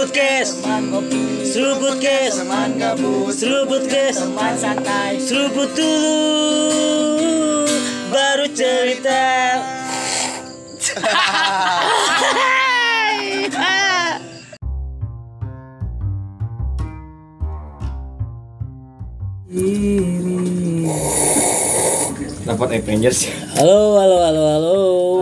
Seruput 0.00 0.16
kes 0.16 0.48
Seruput 1.44 1.96
kes 2.00 2.32
Seruput 3.36 3.84
kes 3.84 4.16
Seruput 5.28 5.70
dulu. 5.76 6.16
Baru 8.08 8.48
cerita. 8.48 9.20
Dapat 22.48 22.68
Avengers. 22.80 23.28
Halo, 23.52 24.00
halo, 24.00 24.16
halo, 24.24 24.42
halo. 24.48 24.76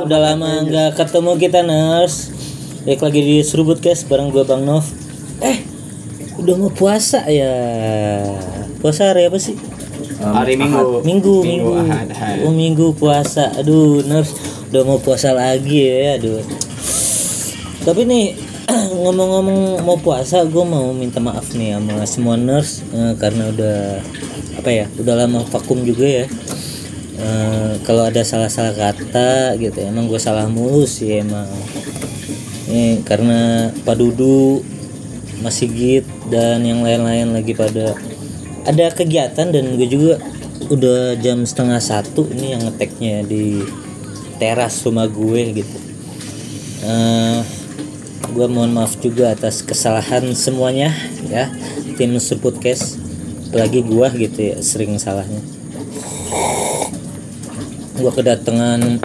Udah 0.07 0.19
lama 0.23 0.63
nggak 0.63 1.03
ketemu 1.03 1.33
kita, 1.35 1.67
Nurse. 1.67 2.38
Balik 2.89 3.05
lagi 3.05 3.21
di 3.21 3.37
Seruput 3.45 3.85
Kes 3.85 4.09
bareng 4.09 4.33
gua 4.33 4.49
Bang 4.49 4.65
Nov. 4.65 4.81
Eh, 5.45 5.61
udah 6.41 6.57
mau 6.57 6.73
puasa 6.73 7.21
ya. 7.29 7.53
Puasa 8.81 9.13
hari 9.13 9.29
apa 9.29 9.37
sih? 9.37 9.61
Hari 10.25 10.57
Minggu. 10.57 11.05
Minggu, 11.05 11.37
minggu. 11.45 11.71
Ahad, 11.85 12.09
ahad. 12.09 12.49
Oh, 12.49 12.55
minggu 12.57 12.97
puasa. 12.97 13.53
Aduh, 13.61 14.01
Nurse 14.09 14.33
udah 14.73 14.89
mau 14.89 14.97
puasa 15.05 15.37
lagi 15.37 15.85
ya. 15.85 16.17
Aduh. 16.17 16.41
Tapi 17.85 18.09
nih 18.09 18.41
ngomong-ngomong 19.05 19.85
mau 19.85 20.01
puasa, 20.01 20.49
gue 20.49 20.65
mau 20.65 20.89
minta 20.97 21.21
maaf 21.21 21.53
nih 21.53 21.77
sama 21.77 22.09
semua 22.09 22.41
nurse 22.41 22.89
eh, 22.97 23.13
karena 23.21 23.53
udah 23.53 24.01
apa 24.65 24.71
ya, 24.73 24.89
udah 24.97 25.13
lama 25.13 25.45
vakum 25.45 25.85
juga 25.85 26.25
ya. 26.25 26.27
Eh, 27.21 27.73
kalau 27.85 28.09
ada 28.09 28.25
salah-salah 28.25 28.73
kata 28.73 29.61
gitu, 29.61 29.77
emang 29.77 30.09
gue 30.09 30.17
salah 30.17 30.49
mulu 30.49 30.89
sih 30.89 31.21
emang. 31.21 31.53
Ini 32.69 33.01
karena 33.03 33.73
Pak 33.73 33.97
Dudu, 33.97 34.61
Mas 35.41 35.57
Sigit 35.57 36.05
dan 36.29 36.61
yang 36.69 36.85
lain-lain 36.85 37.33
lagi 37.33 37.57
pada 37.57 37.97
ada 38.69 38.93
kegiatan 38.93 39.49
dan 39.49 39.65
gue 39.81 39.89
juga 39.89 40.21
udah 40.69 41.17
jam 41.17 41.49
setengah 41.49 41.81
satu 41.81 42.29
ini 42.29 42.53
yang 42.53 42.69
ngeteknya 42.69 43.25
di 43.25 43.65
teras 44.37 44.85
rumah 44.85 45.09
gue 45.09 45.65
gitu. 45.65 45.79
Eh, 46.85 47.41
gue 48.29 48.47
mohon 48.53 48.77
maaf 48.77 49.01
juga 49.01 49.33
atas 49.33 49.65
kesalahan 49.65 50.29
semuanya 50.37 50.93
ya 51.33 51.49
tim 51.97 52.15
Suputcast 52.21 53.09
apalagi 53.49 53.81
gua 53.81 54.13
gitu 54.13 54.39
ya 54.53 54.57
sering 54.61 55.01
salahnya 55.01 55.41
gua 57.97 58.13
kedatangan 58.13 59.01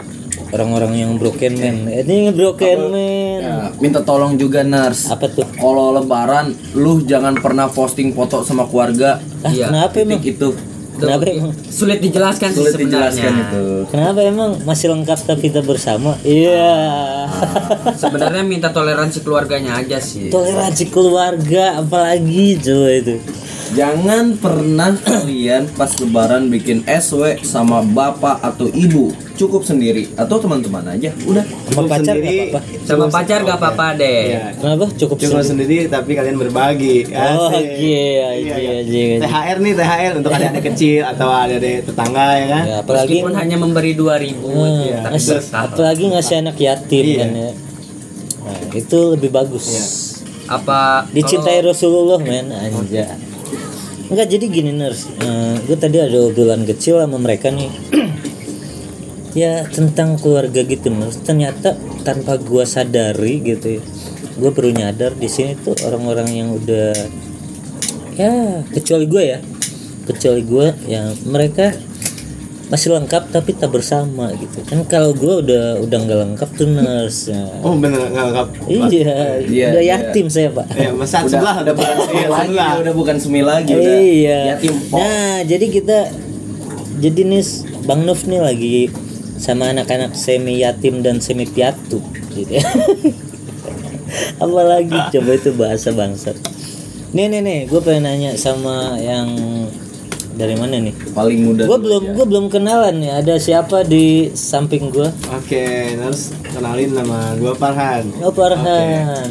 orang-orang 0.54 0.94
yang 1.02 1.12
broken 1.18 1.58
man. 1.58 1.90
Ini 1.90 2.30
broken 2.32 2.80
man. 2.94 3.40
Ya, 3.42 3.58
minta 3.82 4.06
tolong 4.06 4.38
juga 4.38 4.62
nurse. 4.62 5.10
apa 5.10 5.26
tuh? 5.26 5.50
Kalau 5.58 5.98
lebaran 5.98 6.54
lu 6.78 7.02
jangan 7.04 7.34
pernah 7.42 7.68
posting 7.68 8.14
foto 8.14 8.46
sama 8.46 8.70
keluarga. 8.70 9.18
ah, 9.42 9.52
kenapa 9.52 9.98
emang? 10.00 10.22
Titik 10.22 10.38
itu 10.38 10.50
kenapa 10.94 11.26
emang? 11.28 11.52
sulit 11.68 12.00
dijelaskan 12.00 12.50
sih 12.54 12.62
sulit 12.62 12.74
sebenarnya. 12.78 12.94
dijelaskan 12.94 13.34
itu. 13.44 13.64
kenapa 13.90 14.20
emang? 14.24 14.52
Masih 14.64 14.88
lengkap 14.94 15.20
tapi 15.26 15.50
kita 15.50 15.62
bersama? 15.66 16.16
Iya. 16.22 16.70
Sebenarnya 18.02 18.44
minta 18.46 18.70
toleransi 18.70 19.26
keluarganya 19.26 19.82
aja 19.82 19.98
sih. 20.00 20.30
toleransi 20.30 20.94
keluarga 20.94 21.82
apalagi 21.82 22.62
coba 22.62 22.90
itu 22.94 23.16
Jangan 23.74 24.38
pernah 24.38 24.94
kalian 24.94 25.66
pas 25.74 25.90
lebaran 25.98 26.46
bikin 26.46 26.86
SW 26.86 27.42
sama 27.42 27.82
bapak 27.82 28.38
atau 28.40 28.70
ibu. 28.70 29.10
Cukup 29.34 29.66
sendiri 29.66 30.14
atau 30.14 30.38
teman-teman 30.38 30.86
aja. 30.88 31.10
Udah. 31.26 31.42
sama 31.66 31.90
pacar 31.90 32.14
nggak 32.14 32.30
apa-apa 32.30 32.60
Sama 32.86 33.06
pacar 33.10 33.40
gak 33.42 33.58
apa-apa 33.58 33.86
deh. 33.98 34.22
Iya. 34.30 34.46
kenapa 34.54 34.86
cukup 34.94 35.16
Cuma 35.18 35.42
sendiri 35.42 35.50
sendiri 35.82 35.90
tapi 35.90 36.12
kalian 36.14 36.38
berbagi. 36.38 37.10
oh 37.10 37.50
Asik. 37.50 37.66
iya 37.74 38.30
iya 38.38 38.56
iya 38.56 38.76
iya 38.80 39.18
THR 39.18 39.58
nih 39.58 39.74
THR 39.74 40.14
untuk 40.16 40.32
adik-adik 40.32 40.64
kecil 40.70 41.02
atau 41.04 41.28
adik-adik 41.28 41.76
tetangga 41.84 42.26
ya 42.32 42.46
kan. 42.48 42.64
Ya, 42.64 42.76
apalagi 42.80 43.10
Meskipun 43.12 43.34
hanya 43.34 43.58
memberi 43.58 43.92
2000 43.92 44.38
Hmm, 44.38 44.70
iya, 44.86 44.98
tapi 45.02 45.18
ngasih- 45.18 45.50
apalagi 45.50 46.04
ngasih 46.14 46.36
anak 46.40 46.58
yatim 46.60 47.04
Iya. 47.04 47.18
kan 47.18 47.30
ya. 47.34 47.52
Nah, 48.44 48.60
itu 48.72 49.00
lebih 49.10 49.30
bagus. 49.32 49.66
apa 50.44 51.08
Dicintai 51.10 51.64
Rasulullah 51.64 52.20
men 52.20 52.52
anja. 52.52 53.33
Enggak 54.14 54.30
jadi 54.30 54.46
gini 54.46 54.72
nurse. 54.78 55.10
gue 55.66 55.74
tadi 55.74 55.98
ada 55.98 56.30
obrolan 56.30 56.70
kecil 56.70 57.02
sama 57.02 57.18
mereka 57.18 57.50
nih. 57.50 57.74
ya 59.42 59.66
tentang 59.74 60.22
keluarga 60.22 60.62
gitu 60.62 60.94
nurse. 60.94 61.18
Ternyata 61.26 61.74
tanpa 62.06 62.38
gua 62.38 62.62
sadari 62.70 63.42
gitu 63.42 63.82
ya. 63.82 63.84
Gue 64.38 64.54
baru 64.54 64.70
nyadar 64.70 65.18
di 65.18 65.26
sini 65.26 65.58
tuh 65.58 65.74
orang-orang 65.90 66.30
yang 66.30 66.54
udah 66.54 66.94
ya 68.14 68.62
kecuali 68.70 69.10
gue 69.10 69.24
ya 69.26 69.40
kecuali 70.06 70.42
gue 70.46 70.68
yang 70.86 71.18
mereka 71.26 71.74
masih 72.74 72.90
lengkap 72.90 73.30
tapi 73.30 73.54
tak 73.54 73.70
bersama 73.70 74.34
gitu 74.34 74.66
kan 74.66 74.82
kalau 74.84 75.14
gue 75.14 75.46
udah 75.46 75.78
udah 75.80 75.98
nggak 76.00 76.20
lengkap 76.26 76.50
tuh 76.52 76.66
nurse 76.66 77.30
Nah, 77.30 77.62
Oh 77.62 77.78
bener 77.78 78.02
nggak 78.04 78.26
lengkap. 78.26 78.48
iya, 78.66 78.82
Iya, 79.40 79.68
udah 79.70 79.84
iya. 79.84 79.94
yatim 80.02 80.26
saya 80.26 80.50
pak 80.50 80.66
Ya, 80.74 80.90
masa 80.90 81.22
Udah, 81.22 81.30
sebelah 81.30 81.56
udah 81.62 81.74
bukan 81.76 81.96
semi 82.00 82.18
Iya, 82.18 82.28
lagi, 82.28 82.48
sebelah. 82.50 82.72
udah 82.74 82.94
bukan 82.94 83.16
semi 83.16 83.42
lagi, 83.42 83.72
udah 83.72 83.98
iya 84.02 84.40
yatim 84.52 84.74
pok. 84.84 84.98
nah 84.98 85.38
jadi 85.44 85.66
kita 85.70 85.98
jadi 86.96 87.22
nih 87.22 87.44
bang 87.84 88.02
Nuf 88.02 88.22
nih 88.24 88.42
lagi 88.42 88.78
sama 89.36 89.70
anak-anak 89.70 90.12
semi 90.14 90.58
yatim 90.58 91.00
dan 91.00 91.20
semi 91.20 91.46
piatu 91.46 92.02
gitu 92.32 92.52
ya. 92.52 92.66
apalagi 94.40 94.98
coba 95.12 95.32
itu 95.32 95.50
bahasa 95.54 95.90
bangsat 95.90 96.38
nih 97.12 97.30
nih 97.30 97.42
nih 97.42 97.60
gue 97.66 97.80
pengen 97.80 98.04
nanya 98.04 98.32
sama 98.34 98.98
yang 98.98 99.30
dari 100.34 100.54
mana 100.54 100.76
nih 100.78 100.94
Paling 101.10 101.40
muda. 101.44 101.64
gue 101.64 101.78
belum 101.80 102.04
gue 102.12 102.26
belum 102.26 102.46
kenalan 102.48 102.98
nih 102.98 103.12
ada 103.16 103.36
siapa 103.36 103.82
di 103.82 104.06
samping 104.30 104.90
gue 104.90 105.10
Oke, 105.32 105.66
terus 105.96 106.34
kenalin 106.44 106.92
nama 106.92 107.34
gua 107.36 107.54
Farhan. 107.54 108.10
oh 108.20 108.30
Farhan 108.30 109.30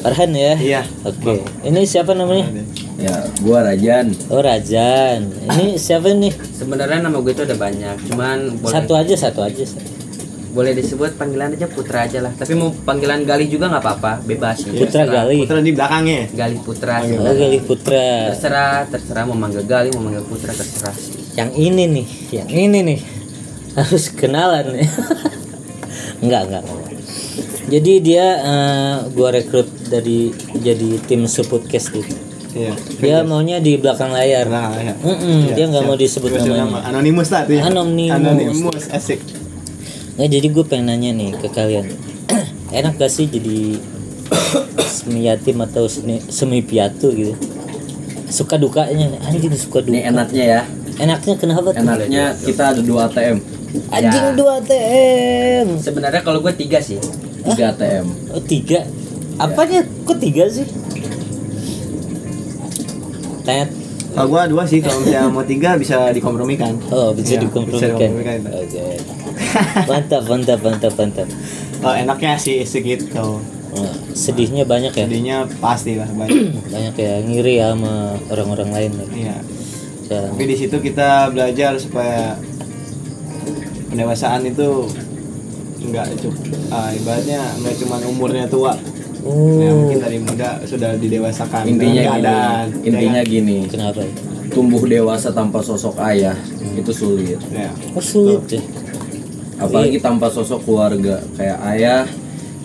Farhan 0.00 0.30
ya 0.30 0.54
Iya. 0.54 0.82
oke 1.02 1.40
ini 1.62 1.80
siapa 1.82 2.12
namanya 2.12 2.46
Ya, 2.94 3.10
gua 3.42 3.58
Rajan. 3.64 4.14
oh 4.30 4.38
Rajan 4.38 5.26
ini 5.50 5.74
siapa 5.76 6.08
nih 6.10 6.30
sebenarnya 6.52 7.02
nama 7.02 7.18
gue 7.18 7.32
itu 7.32 7.42
ada 7.42 7.58
banyak. 7.58 7.96
Cuman 8.06 8.54
boleh 8.56 8.70
satu 8.72 8.94
aja 8.94 9.14
satu 9.18 9.42
aja 9.42 9.66
boleh 10.54 10.70
disebut 10.72 11.18
panggilan 11.18 11.50
aja 11.52 11.66
Putra 11.66 12.06
aja 12.06 12.22
lah. 12.22 12.30
Tapi 12.30 12.54
mau 12.54 12.70
panggilan 12.70 13.26
Gali 13.26 13.46
juga 13.46 13.66
nggak 13.66 13.82
apa-apa, 13.82 14.22
bebas. 14.22 14.62
Putra 14.62 15.02
Terserah. 15.02 15.26
Gali 15.26 15.36
Putra 15.42 15.58
di 15.58 15.72
belakangnya. 15.74 16.20
Gali 16.30 16.56
Putra. 16.56 16.94
oh 17.02 17.34
Gali 17.34 17.58
Putra 17.58 18.08
Terserah, 18.30 18.86
terserah 18.86 19.22
mau 19.24 19.34
manggil 19.34 19.62
Gali, 19.64 19.90
mau 19.90 20.02
manggil 20.02 20.22
Putra 20.22 20.50
terserah. 20.50 20.94
yang 21.34 21.50
ini 21.50 21.84
nih 21.90 22.06
yang 22.32 22.46
ini 22.48 22.78
nih 22.84 22.98
harus 23.76 24.06
kenalan 24.08 24.70
nih 24.72 24.86
enggak 26.22 26.46
enggak 26.46 26.62
enggak. 26.62 26.94
jadi 27.66 27.92
dia 27.98 28.26
eh, 28.38 28.94
gua 29.10 29.34
rekrut 29.34 29.66
dari 29.84 30.30
jadi 30.54 31.02
tim 31.02 31.26
Suputcast 31.26 31.90
gitu 31.90 32.14
Iya. 32.54 32.70
dia 33.02 33.16
maunya 33.20 33.58
di 33.58 33.74
belakang 33.74 34.14
layar 34.14 34.46
Nah, 34.46 34.70
ya. 34.78 34.94
Mm-mm, 34.94 35.50
dia 35.50 35.66
nggak 35.66 35.82
mau 35.82 35.98
disebut 35.98 36.30
Disebut 36.30 36.54
namanya 36.54 36.62
nama. 36.62 36.78
Anonimus 36.86 37.28
lah 37.28 37.42
tuh 37.42 37.54
ya. 37.58 37.62
Anonimus. 37.66 38.14
Anonimus, 38.14 38.84
asik. 38.94 39.18
Nah, 40.14 40.26
jadi 40.26 40.46
gue 40.46 40.62
pengen 40.62 40.86
nanya 40.88 41.10
nih 41.10 41.34
ke 41.34 41.48
kalian 41.48 41.90
enak 42.72 42.94
gak 42.96 43.08
sih 43.08 43.26
jadi 43.26 43.78
semi 44.80 45.26
yatim 45.26 45.58
atau 45.60 45.84
semi, 45.84 46.22
semi 46.24 46.58
piatu 46.60 47.10
gitu 47.10 47.34
suka 48.26 48.54
dukanya 48.54 49.10
anjing 49.22 49.50
suka 49.52 49.78
duka 49.80 49.90
Ini 49.92 50.06
enaknya 50.08 50.44
ya. 50.44 50.60
enaknya 50.96 51.34
kenapa 51.34 51.70
tuh 51.70 51.82
Enaknya 51.82 52.24
kita 52.36 52.62
ada 52.68 52.80
dua 52.80 53.06
ATM, 53.06 53.38
anjing 53.90 54.24
Ya. 54.24 54.32
dua 54.32 54.54
TM 54.60 55.66
Sebenarnya 55.78 56.22
kalau 56.22 56.38
gue 56.40 56.52
tiga 56.52 56.78
sih. 56.78 56.98
tiga 57.44 57.74
ATM. 57.74 58.06
oh 58.30 58.40
tiga 58.40 58.86
apanya 59.34 59.82
kok 60.02 60.18
tiga 60.18 60.46
sih 60.46 60.66
Tet. 63.42 63.68
Kalau 64.14 64.30
gua 64.30 64.46
dua 64.46 64.64
sih, 64.64 64.78
kalau 64.78 65.02
misalnya 65.02 65.28
mau 65.28 65.42
tiga 65.42 65.74
bisa 65.74 66.08
dikompromikan. 66.08 66.80
Oh 66.88 67.12
bisa 67.12 67.34
Iya, 67.34 67.44
dikompromikan. 67.44 67.76
bisa 67.76 67.92
dikompromikan. 67.92 68.38
Oke. 68.56 68.86
Mantap, 69.84 70.22
mantap, 70.26 70.58
mantap, 70.60 70.92
mantap. 70.94 71.28
Kalau 71.78 71.94
enaknya 71.94 72.34
sih 72.36 72.62
segitu. 72.64 73.06
Oh, 73.74 73.90
sedihnya 74.14 74.62
banyak 74.62 74.94
ya? 74.94 75.04
Jadinya 75.04 75.36
pasti 75.58 75.98
lah 75.98 76.06
banyak. 76.06 76.46
Banyak 76.74 76.94
ya 76.94 77.14
ngiri 77.26 77.54
ya 77.58 77.74
sama 77.74 78.14
orang-orang 78.30 78.70
lain 78.70 78.90
ya. 78.94 79.06
Iya. 79.10 79.36
Ya. 80.06 80.20
Tapi 80.30 80.44
di 80.46 80.54
situ 80.54 80.76
kita 80.78 81.34
belajar 81.34 81.74
supaya 81.74 82.38
pendewasaan 83.90 84.46
itu 84.46 84.86
enggak 85.84 86.06
cukup 86.16 86.38
ah, 86.70 86.90
ibaratnya 86.90 87.40
enggak 87.58 87.74
cuma 87.82 87.96
umurnya 88.04 88.46
tua. 88.46 88.74
Ya, 88.74 88.92
Oh, 89.24 89.88
mungkin 89.88 90.04
dari 90.04 90.20
muda 90.20 90.60
sudah 90.68 91.00
didewasakan 91.00 91.64
Intinya 91.64 92.12
keadaan. 92.12 92.66
gini. 92.76 92.86
Intinya 92.92 93.20
gini. 93.24 93.56
kenapa? 93.64 94.04
ya? 94.04 94.12
Tumbuh 94.52 94.84
dewasa 94.84 95.32
tanpa 95.32 95.64
sosok 95.64 95.96
ayah 96.04 96.36
itu 96.76 96.92
sulit. 96.92 97.40
ya. 97.48 97.72
Oh 97.96 98.04
sulit 98.04 98.44
ya. 98.46 98.60
Apalagi 99.56 99.98
tanpa 99.98 100.28
sosok 100.28 100.62
keluarga 100.62 101.22
kayak 101.34 101.58
ayah 101.70 102.02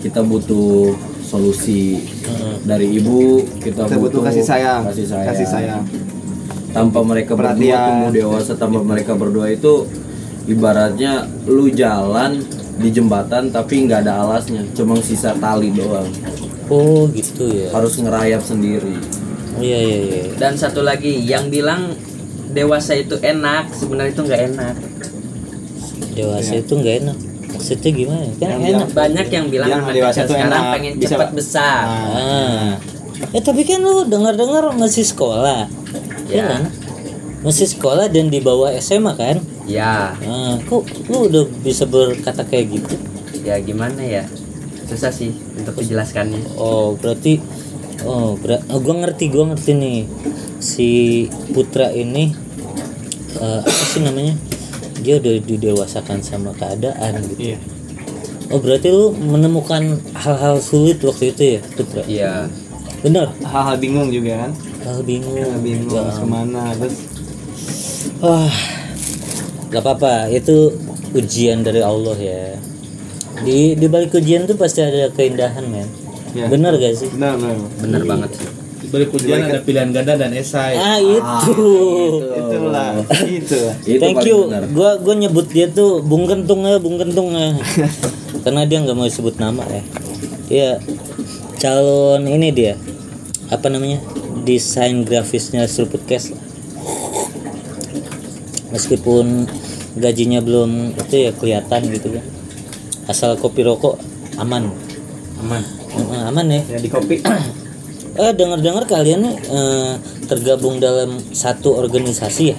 kita 0.00 0.20
butuh 0.20 0.94
solusi 1.20 2.02
dari 2.62 2.96
ibu 2.96 3.44
kita, 3.58 3.86
Kita 3.86 3.96
butuh 3.96 4.20
kasih 4.22 4.42
sayang. 4.42 4.82
kasih 4.84 5.06
sayang 5.06 5.28
Kasih 5.28 5.46
sayang. 5.46 5.82
tanpa 6.70 7.02
mereka 7.02 7.34
berdua 7.34 7.54
Perhatian. 7.54 7.82
tumbuh 7.84 8.10
dewasa 8.10 8.52
tanpa 8.54 8.80
mereka 8.80 9.12
berdua 9.12 9.46
itu 9.48 9.86
ibaratnya 10.44 11.26
lu 11.44 11.68
jalan 11.68 12.42
di 12.76 12.88
jembatan 12.88 13.50
tapi 13.50 13.84
nggak 13.84 14.00
ada 14.00 14.22
alasnya 14.22 14.64
cuma 14.72 14.96
sisa 14.98 15.36
tali 15.36 15.68
doang 15.70 16.08
oh 16.66 17.06
gitu 17.10 17.44
ya 17.44 17.68
harus 17.70 17.98
ngerayap 17.98 18.40
sendiri 18.40 18.96
oh 19.52 19.60
iya 19.60 19.78
iya 19.78 19.98
iya 20.00 20.22
Dan 20.34 20.54
satu 20.54 20.80
lagi 20.80 21.20
yang 21.20 21.50
bilang 21.50 21.92
dewasa 22.48 22.94
itu 22.94 23.14
enak, 23.16 23.70
sebenarnya 23.70 24.10
itu 24.10 24.22
nggak 24.24 24.42
enak. 24.48 24.74
Dewasa 26.20 26.52
itu 26.54 26.72
nggak 26.74 26.96
enak. 27.00 27.18
Maksudnya 27.50 27.90
gimana? 27.90 28.24
Kan 28.32 28.48
Yang 28.48 28.62
enak. 28.70 28.88
Banyak 28.92 29.26
yang 29.28 29.46
bilang 29.48 29.68
Yang 29.68 29.80
anak 29.80 29.94
dewasa 29.94 30.18
itu 30.20 30.32
sekarang 30.32 30.52
enak, 30.54 30.72
pengen 30.72 30.92
bisa- 30.94 31.10
cepat 31.10 31.30
besar. 31.32 31.82
ah. 31.84 32.70
Eh 33.30 33.42
tapi 33.42 33.62
kan 33.62 33.78
lu 33.78 34.04
dengar-dengar 34.04 34.72
masih 34.74 35.02
sekolah. 35.02 35.68
Ya. 36.26 36.36
Ya. 36.36 36.44
kan? 36.48 36.62
Masih 37.40 37.66
sekolah 37.66 38.06
dan 38.06 38.28
di 38.28 38.38
bawah 38.38 38.68
SMA 38.74 39.12
kan? 39.14 39.40
Ya, 39.64 40.12
ah 40.18 40.56
kok 40.60 40.82
lu 41.06 41.26
udah 41.26 41.46
bisa 41.60 41.84
berkata 41.84 42.42
kayak 42.42 42.74
gitu? 42.74 42.94
Ya 43.40 43.56
gimana 43.56 43.96
ya? 43.98 44.26
Susah 44.84 45.08
sih 45.08 45.30
untuk 45.54 45.72
menjelaskannya. 45.74 46.58
oh 46.58 46.92
berarti 46.94 47.38
oh, 48.02 48.34
ber- 48.36 48.60
oh 48.66 48.78
gua 48.78 48.94
ngerti 49.00 49.30
gua 49.30 49.48
ngerti 49.48 49.72
nih. 49.72 49.98
Si 50.58 50.88
Putra 51.50 51.88
ini 51.88 52.34
eh, 53.36 53.60
apa 53.62 53.84
sih 53.86 54.02
namanya 54.02 54.34
dia 55.00 55.16
udah 55.16 55.34
didewasakan 55.40 56.20
sama 56.20 56.52
keadaan 56.54 57.20
gitu 57.26 57.40
Iya. 57.52 57.58
oh 58.48 58.58
berarti 58.58 58.88
lu 58.88 59.10
menemukan 59.14 59.82
hal-hal 60.14 60.60
sulit 60.60 61.00
waktu 61.00 61.32
itu 61.32 61.42
ya 61.56 61.60
Putra 61.72 62.02
Iya. 62.04 62.32
bener 63.00 63.32
Hal-hal 63.40 63.76
bingung 63.76 64.08
juga 64.08 64.46
kan. 64.46 64.52
hal 64.80 64.98
bingung 65.02 65.34
Hal 65.34 65.60
bingung 65.60 65.88
Ya 65.88 66.00
harus 66.02 66.16
ke 66.16 66.26
mana 66.26 66.62
terus 66.76 66.96
Wah, 68.20 68.52
gak 69.68 69.80
apa-apa. 69.80 70.28
Itu 70.28 70.76
ujian 71.12 71.64
dari 71.64 71.80
Allah 71.80 72.12
ya. 72.16 72.52
Di 73.40 73.72
di 73.72 73.86
balik 73.88 74.12
ujian 74.12 74.44
tuh 74.44 74.60
pasti 74.60 74.84
ada 74.84 75.08
keindahan, 75.08 75.64
men. 75.64 75.88
Ya. 76.36 76.44
Bener 76.44 76.76
gak 76.76 77.00
sih? 77.00 77.08
benar 77.08 77.40
benar. 77.40 77.56
Bener 77.80 78.02
banget 78.04 78.30
sih. 78.36 78.44
Ujian 78.90 79.46
ada 79.46 79.62
pilihan 79.62 79.94
ganda 79.94 80.18
dan 80.18 80.34
esai. 80.34 80.74
Ah, 80.74 80.98
itu. 80.98 81.70
Itulah, 82.26 82.98
itu. 83.22 83.58
itu 83.86 84.02
Thank 84.02 84.26
you. 84.26 84.50
benar. 84.50 84.66
Gua 84.74 84.98
gua 84.98 85.14
nyebut 85.14 85.46
dia 85.46 85.70
tuh 85.70 86.02
Bung 86.02 86.26
Kentung 86.26 86.66
ya, 86.66 86.82
Bung 86.82 86.98
Kentung 86.98 87.30
ya. 87.30 87.54
Karena 88.42 88.66
dia 88.66 88.82
nggak 88.82 88.98
mau 88.98 89.06
sebut 89.06 89.38
nama 89.38 89.62
ya. 89.70 89.82
Dia 90.50 90.68
calon 91.62 92.26
ini 92.26 92.50
dia. 92.50 92.74
Apa 93.46 93.70
namanya? 93.70 94.02
Desain 94.42 95.06
grafisnya 95.06 95.70
Seruput 95.70 96.02
Cash 96.10 96.34
lah. 96.34 96.42
Meskipun 98.74 99.46
gajinya 99.98 100.42
belum 100.42 100.98
itu 100.98 101.14
ya 101.14 101.30
kelihatan 101.30 101.94
gitu 101.94 102.18
kan. 102.18 102.24
Asal 103.06 103.38
kopi 103.38 103.62
rokok 103.62 104.02
aman. 104.34 104.66
Aman. 105.46 105.62
Aman 106.26 106.46
ya. 106.50 106.62
Ya 106.74 106.78
di 106.82 106.90
kopi. 106.90 107.22
Eh 108.18 108.32
dengar-dengar 108.34 108.84
kalian 108.90 109.22
nih 109.22 109.36
eh, 109.50 109.92
tergabung 110.26 110.82
dalam 110.82 111.18
satu 111.30 111.78
organisasi 111.78 112.44
ya? 112.50 112.58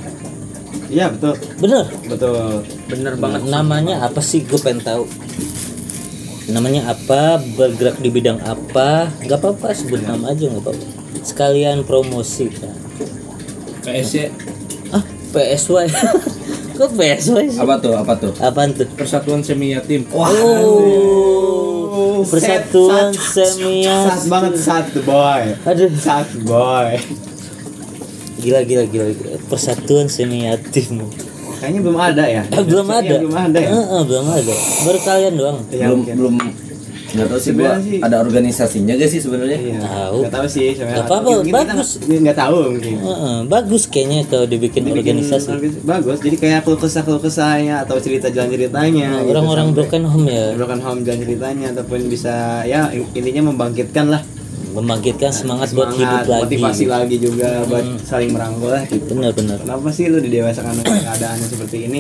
Iya 0.91 1.05
betul. 1.15 1.35
Bener? 1.59 1.85
Betul. 2.07 2.67
Bener 2.91 3.13
banget. 3.15 3.47
Namanya 3.47 4.03
apa 4.03 4.19
sih? 4.19 4.43
Gue 4.43 4.59
pengen 4.59 4.83
tahu. 4.83 5.07
Namanya 6.51 6.91
apa? 6.91 7.39
Bergerak 7.39 8.03
di 8.03 8.11
bidang 8.11 8.43
apa? 8.43 9.07
Gak 9.23 9.39
apa-apa 9.39 9.71
sebut 9.71 10.03
nama 10.03 10.35
aja 10.35 10.51
nggak 10.51 10.63
apa-apa. 10.67 10.85
Sekalian 11.23 11.87
promosi 11.87 12.51
kan. 12.51 12.75
KSY 13.81 14.29
Ah 14.91 15.03
PSY. 15.31 15.87
Kok 16.81 16.97
PSY 16.97 17.45
sih? 17.53 17.59
apa 17.61 17.77
tuh 17.77 17.93
apa 17.93 18.13
tuh 18.17 18.33
Apaan 18.41 18.73
tuh? 18.73 18.89
Persatuan 18.97 19.45
Semi 19.45 19.71
Yatim. 19.71 20.03
Oh, 20.11 20.25
Persatuan 22.23 23.09
Semia. 23.11 23.97
Sat 24.07 24.21
banget 24.27 24.53
satu 24.57 24.99
boy. 25.01 25.43
Aduh, 25.63 25.89
Satu 25.93 26.37
boy. 26.41 26.95
gila 28.37 28.59
gila 28.63 28.83
gila 28.85 29.05
gila. 29.11 29.37
Persatuan 29.45 30.05
Semi 30.05 30.45
Yatim. 30.45 31.05
Kayaknya 31.61 31.79
belum 31.85 31.97
ada 31.97 32.23
ya. 32.25 32.41
Eh, 32.41 32.63
belum 32.65 32.87
Iya, 32.89 32.97
ada. 32.97 33.15
belum 33.21 33.35
ada 33.37 33.59
ya. 33.61 33.71
Belum 34.01 34.25
ada. 34.27 34.53
Baru 34.81 34.99
kalian 34.99 35.33
doang. 35.37 35.59
Iya, 35.69 35.85
belum 35.87 36.01
belum 36.09 36.35
nggak 37.11 37.27
tahu 37.27 37.39
sih 37.39 37.51
gua 37.51 37.71
sih- 37.77 37.99
ada 37.99 38.15
organisasinya 38.17 38.93
gak 38.93 39.07
sih 39.07 39.19
sebenarnya 39.19 39.57
Iya. 39.57 39.79
Tahu. 39.81 40.17
Nggak 40.21 40.33
tahu 40.33 40.47
sih 40.47 40.67
sebenarnya. 40.71 41.03
Mungkin 41.03 41.35
kita 41.41 41.55
bagus. 41.57 41.89
nggak- 41.97 42.21
Nggak 42.21 42.37
tahu 42.37 42.55
mungkin. 42.67 42.95
Heeh, 42.97 43.35
bagus 43.45 43.83
kayaknya 43.85 44.19
kalau 44.25 44.45
dibikin 44.45 44.81
Dibikin 44.81 44.97
organisasi. 45.19 45.47
organis- 45.49 45.83
bagus 45.83 46.17
jadi 46.19 46.35
kayak 46.37 46.59
keluh 46.61 46.79
kesah 46.79 47.01
keluh 47.01 47.19
kesahnya 47.19 47.75
atau 47.81 47.95
cerita 47.97 48.27
jalan 48.27 48.49
ceritanya 48.49 49.07
Nah, 49.11 49.19
gitu, 49.21 49.31
Orang-orang 49.31 49.67
broken 49.71 50.03
home 50.03 50.27
ya 50.27 50.45
broken 50.53 50.79
home 50.79 50.99
jalan 51.01 51.19
ceritanya 51.19 51.67
ataupun 51.71 51.99
bisa 52.05 52.33
ya 52.63 52.87
intinya 52.91 53.43
membangkitkan 53.45 54.07
lah 54.07 54.21
membangkitkan 54.71 55.31
semangat, 55.31 55.67
buat 55.69 55.91
hidup 55.91 55.99
semangat, 55.99 56.25
lagi. 56.25 56.41
motivasi 56.47 56.83
lagi 56.87 57.15
juga 57.17 57.49
buat 57.65 57.83
saling 58.01 58.31
merangkul 58.31 58.69
lah 58.69 58.83
gitu 58.85 59.11
Benar-benar. 59.11 59.59
kenapa 59.59 59.87
sih 59.89 60.07
lu 60.07 60.17
didewasakan 60.17 60.73
dengan 60.77 60.95
keadaannya 61.01 61.43
seperti 61.45 61.77
ini 61.85 61.99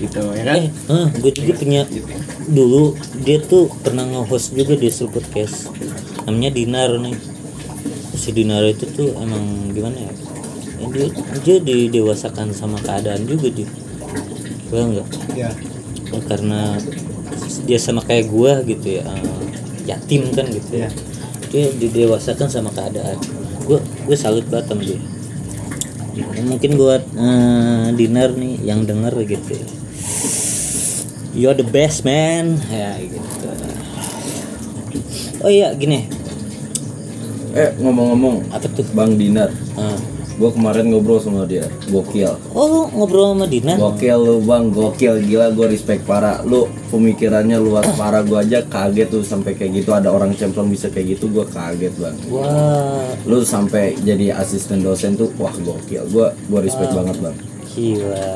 gitu 0.00 0.20
ya 0.32 0.42
kan 0.48 0.58
Eh, 0.66 1.06
gue 1.20 1.32
juga 1.36 1.52
punya 1.60 1.82
dulu 2.48 2.96
dia 3.22 3.38
tuh 3.38 3.68
pernah 3.84 4.08
nge-host 4.08 4.56
juga 4.56 4.74
di 4.74 4.88
Podcast. 4.88 5.68
Namanya 6.24 6.50
Dinar 6.50 6.90
nih. 6.98 7.16
Si 8.16 8.32
Dinar 8.32 8.64
itu 8.66 8.88
tuh 8.90 9.12
emang 9.16 9.70
gimana 9.70 9.96
ya? 9.96 10.12
Ya, 10.80 10.86
Dia, 10.88 11.06
dia 11.44 11.56
didewasakan 11.60 12.56
sama 12.56 12.80
keadaan 12.80 13.28
juga 13.28 13.52
dia. 13.52 13.68
Gue 14.72 14.80
enggak? 14.80 15.08
ya 15.36 15.50
Ya, 16.10 16.18
karena 16.26 16.74
dia 17.66 17.78
sama 17.78 18.02
kayak 18.02 18.26
gua 18.30 18.66
gitu 18.66 18.98
ya 18.98 19.06
eh, 19.06 19.42
yatim 19.86 20.30
kan 20.34 20.46
gitu 20.50 20.82
ya 20.82 20.90
Iya. 20.90 20.90
dia 21.50 21.64
didewasakan 21.78 22.46
sama 22.50 22.70
keadaan 22.74 23.14
gua 23.62 23.78
gue 23.78 24.16
salut 24.18 24.42
banget 24.50 24.70
sama 24.70 24.82
dia 24.82 24.98
Ya, 26.10 26.26
mungkin 26.42 26.74
buat 26.74 27.06
eh, 27.14 27.86
dinner 27.94 28.34
nih 28.34 28.58
yang 28.66 28.82
denger 28.82 29.14
gitu 29.24 29.54
ya. 29.54 29.66
You're 31.34 31.56
the 31.56 31.66
best 31.66 32.02
man. 32.02 32.58
Ya 32.70 32.98
gitu. 32.98 33.48
Oh 35.40 35.50
iya 35.50 35.72
gini. 35.72 36.04
Eh 37.56 37.74
ngomong-ngomong 37.80 38.50
apa 38.52 38.66
tuh? 38.70 38.86
Bang 38.94 39.16
dinar. 39.18 39.50
Ah. 39.74 39.98
gua 40.40 40.48
kemarin 40.56 40.88
ngobrol 40.88 41.20
sama 41.20 41.44
dia. 41.44 41.68
Gokil. 41.92 42.32
Oh 42.56 42.64
lu 42.64 42.80
ngobrol 42.96 43.36
sama 43.36 43.44
Dinar? 43.44 43.76
Gokil 43.76 44.16
lu 44.16 44.40
bang, 44.40 44.72
gokil 44.72 45.20
gila 45.20 45.52
gue 45.52 45.68
respect 45.68 46.08
parah 46.08 46.40
Lu 46.48 46.64
pemikirannya 46.88 47.60
luas 47.60 47.84
parah 47.92 48.24
gue 48.24 48.40
aja 48.40 48.64
kaget 48.64 49.12
tuh 49.12 49.20
sampai 49.20 49.52
kayak 49.52 49.84
gitu. 49.84 49.92
Ada 49.92 50.08
orang 50.08 50.32
cemplon 50.32 50.72
bisa 50.72 50.88
kayak 50.88 51.20
gitu 51.20 51.28
gue 51.28 51.44
kaget 51.44 51.92
bang. 51.92 52.16
Wah. 52.32 53.12
Lu 53.28 53.44
sampai 53.44 54.00
jadi 54.00 54.32
asisten 54.32 54.80
dosen 54.80 55.12
tuh 55.20 55.28
wah 55.36 55.52
gokil. 55.52 56.08
Gue 56.08 56.32
gue 56.32 56.60
respect 56.64 56.96
banget 56.96 57.20
bang. 57.20 57.36
Gila. 57.76 58.32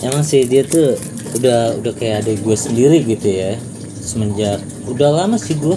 Emang 0.00 0.24
sih 0.24 0.48
dia 0.48 0.64
tuh 0.64 0.96
udah 1.36 1.76
udah 1.82 1.92
kayak 1.92 2.24
adik 2.24 2.40
gue 2.40 2.56
sendiri 2.56 3.04
gitu 3.04 3.28
ya. 3.28 3.60
Semenjak 4.00 4.64
udah 4.88 5.24
lama 5.24 5.36
sih 5.36 5.58
gue 5.58 5.76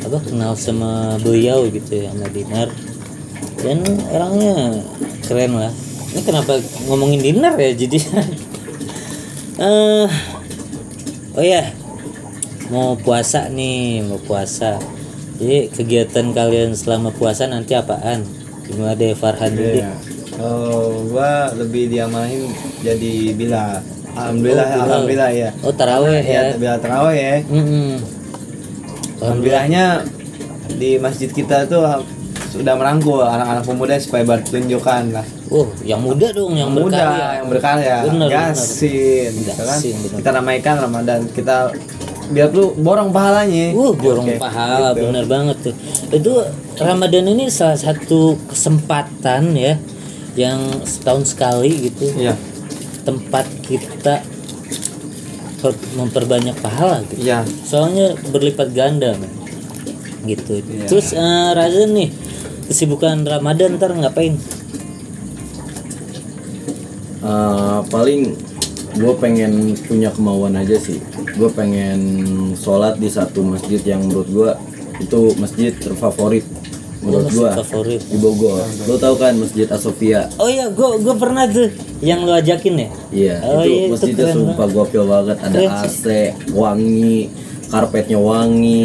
apa 0.00 0.18
kenal 0.22 0.54
sama 0.54 1.18
beliau 1.18 1.66
gitu 1.66 2.04
ya 2.04 2.14
sama 2.14 2.26
Dinar. 2.30 2.68
Dan 3.60 3.82
orangnya 4.12 4.84
keren 5.26 5.58
lah. 5.58 5.72
Ini 6.14 6.20
kenapa 6.22 6.62
ngomongin 6.86 7.20
Dinar 7.22 7.54
ya 7.58 7.70
jadi 7.74 7.98
eh 9.60 10.08
oh 11.36 11.44
ya 11.44 11.68
mau 12.72 12.96
puasa 12.96 13.52
nih 13.52 14.00
mau 14.08 14.16
puasa 14.16 14.80
jadi 15.40 15.72
kegiatan 15.72 16.36
kalian 16.36 16.72
selama 16.76 17.12
puasa 17.16 17.48
nanti 17.48 17.72
apaan 17.72 18.24
gimana 18.68 18.92
deh 18.92 19.16
Farhan 19.16 19.56
dulu 19.56 19.68
deh. 19.72 19.82
Iya. 19.82 19.92
Oh, 20.40 21.04
gua 21.10 21.52
lebih 21.56 21.88
diamanahin 21.88 22.48
jadi 22.84 23.34
bila. 23.36 23.80
Alhamdulillah, 24.16 24.66
Oh, 24.66 24.84
alhamdulillah 24.84 25.30
ya. 25.32 25.50
Oh 25.62 25.72
taraweh 25.72 26.22
ya. 26.22 26.42
Bila 26.56 26.74
terawih 26.78 27.16
ya. 27.18 27.36
Mm-mm. 27.46 27.90
Alhamdulillah. 29.20 29.20
Alhamdulillahnya 29.20 29.84
di 30.70 30.90
masjid 30.96 31.28
kita 31.28 31.66
tuh 31.66 31.82
sudah 32.50 32.74
merangkul 32.74 33.22
anak-anak 33.22 33.62
pemuda 33.62 33.94
supaya 34.02 34.26
bertunjukkan 34.26 35.02
lah. 35.14 35.26
Oh, 35.50 35.66
yang 35.82 36.02
muda 36.02 36.30
dong, 36.30 36.54
yang 36.54 36.70
muda 36.70 36.98
berkarya. 36.98 37.26
yang 37.38 37.46
berkarya. 37.50 37.96
Bener, 38.06 38.28
Yasin, 38.30 39.30
gitu 39.34 39.50
kan. 39.54 39.66
Yasin, 39.78 39.94
bener. 39.98 40.16
Kita 40.22 40.30
ramaikan 40.34 40.74
Ramadan, 40.78 41.20
kita 41.30 41.56
biar 42.30 42.50
tuh 42.50 42.74
borong 42.78 43.10
pahalanya. 43.10 43.74
Uh, 43.74 43.90
borong 43.94 44.26
Oke, 44.30 44.38
pahala, 44.38 44.94
gitu. 44.94 45.10
bener 45.10 45.24
banget 45.26 45.56
tuh. 45.62 45.74
Itu 46.10 46.32
Ramadan 46.78 47.24
ini 47.28 47.50
salah 47.50 47.78
satu 47.78 48.38
kesempatan 48.46 49.54
ya, 49.54 49.74
yang 50.38 50.58
setahun 50.86 51.34
sekali 51.34 51.90
gitu, 51.90 52.14
Iya. 52.14 52.34
Tempat 53.02 53.46
kita 53.64 54.22
per- 55.60 55.90
memperbanyak 55.96 56.56
pahala 56.60 57.04
gitu. 57.08 57.26
Iya. 57.26 57.44
Soalnya 57.64 58.16
berlipat 58.32 58.72
ganda, 58.72 59.16
gitu. 60.24 60.60
Terus 60.88 61.12
eh, 61.16 61.50
Razen 61.56 61.96
nih 61.96 62.08
kesibukan 62.68 63.24
Ramadan 63.24 63.76
ntar 63.76 63.92
ngapain? 63.96 64.36
Eh, 67.20 67.80
paling 67.92 68.20
gue 68.90 69.12
pengen 69.20 69.76
punya 69.86 70.10
kemauan 70.10 70.56
aja 70.56 70.76
sih. 70.80 70.98
Gue 71.36 71.48
pengen 71.52 72.00
sholat 72.58 72.98
di 72.98 73.08
satu 73.08 73.44
masjid 73.44 73.80
yang 73.84 74.04
menurut 74.04 74.28
gue 74.28 74.50
itu 75.00 75.20
masjid 75.40 75.72
terfavorit 75.72 76.44
menurut 77.00 77.26
gue 77.28 77.48
favorit. 77.56 78.00
di 78.02 78.16
Bogor 78.16 78.60
lo 78.84 78.94
tau 78.94 79.16
kan 79.16 79.32
masjid 79.34 79.64
Asofia 79.66 80.28
oh 80.36 80.46
iya 80.46 80.68
gue 80.68 80.88
gue 81.00 81.14
pernah 81.16 81.44
tuh 81.44 81.68
yang 82.00 82.24
lu 82.24 82.32
ajakin 82.32 82.74
ya 82.76 82.90
Iya, 83.10 83.34
Oh, 83.42 83.60
itu 83.60 83.68
iya, 83.68 83.82
itu 83.82 83.92
masjidnya 83.92 84.24
keren 84.24 84.36
sumpah 84.38 84.68
gokil 84.70 85.04
banget. 85.04 85.36
Ada 85.36 85.52
Keren 85.52 85.72
AC, 85.82 86.04
wangi, 86.54 87.18
karpetnya 87.66 88.18
wangi, 88.18 88.82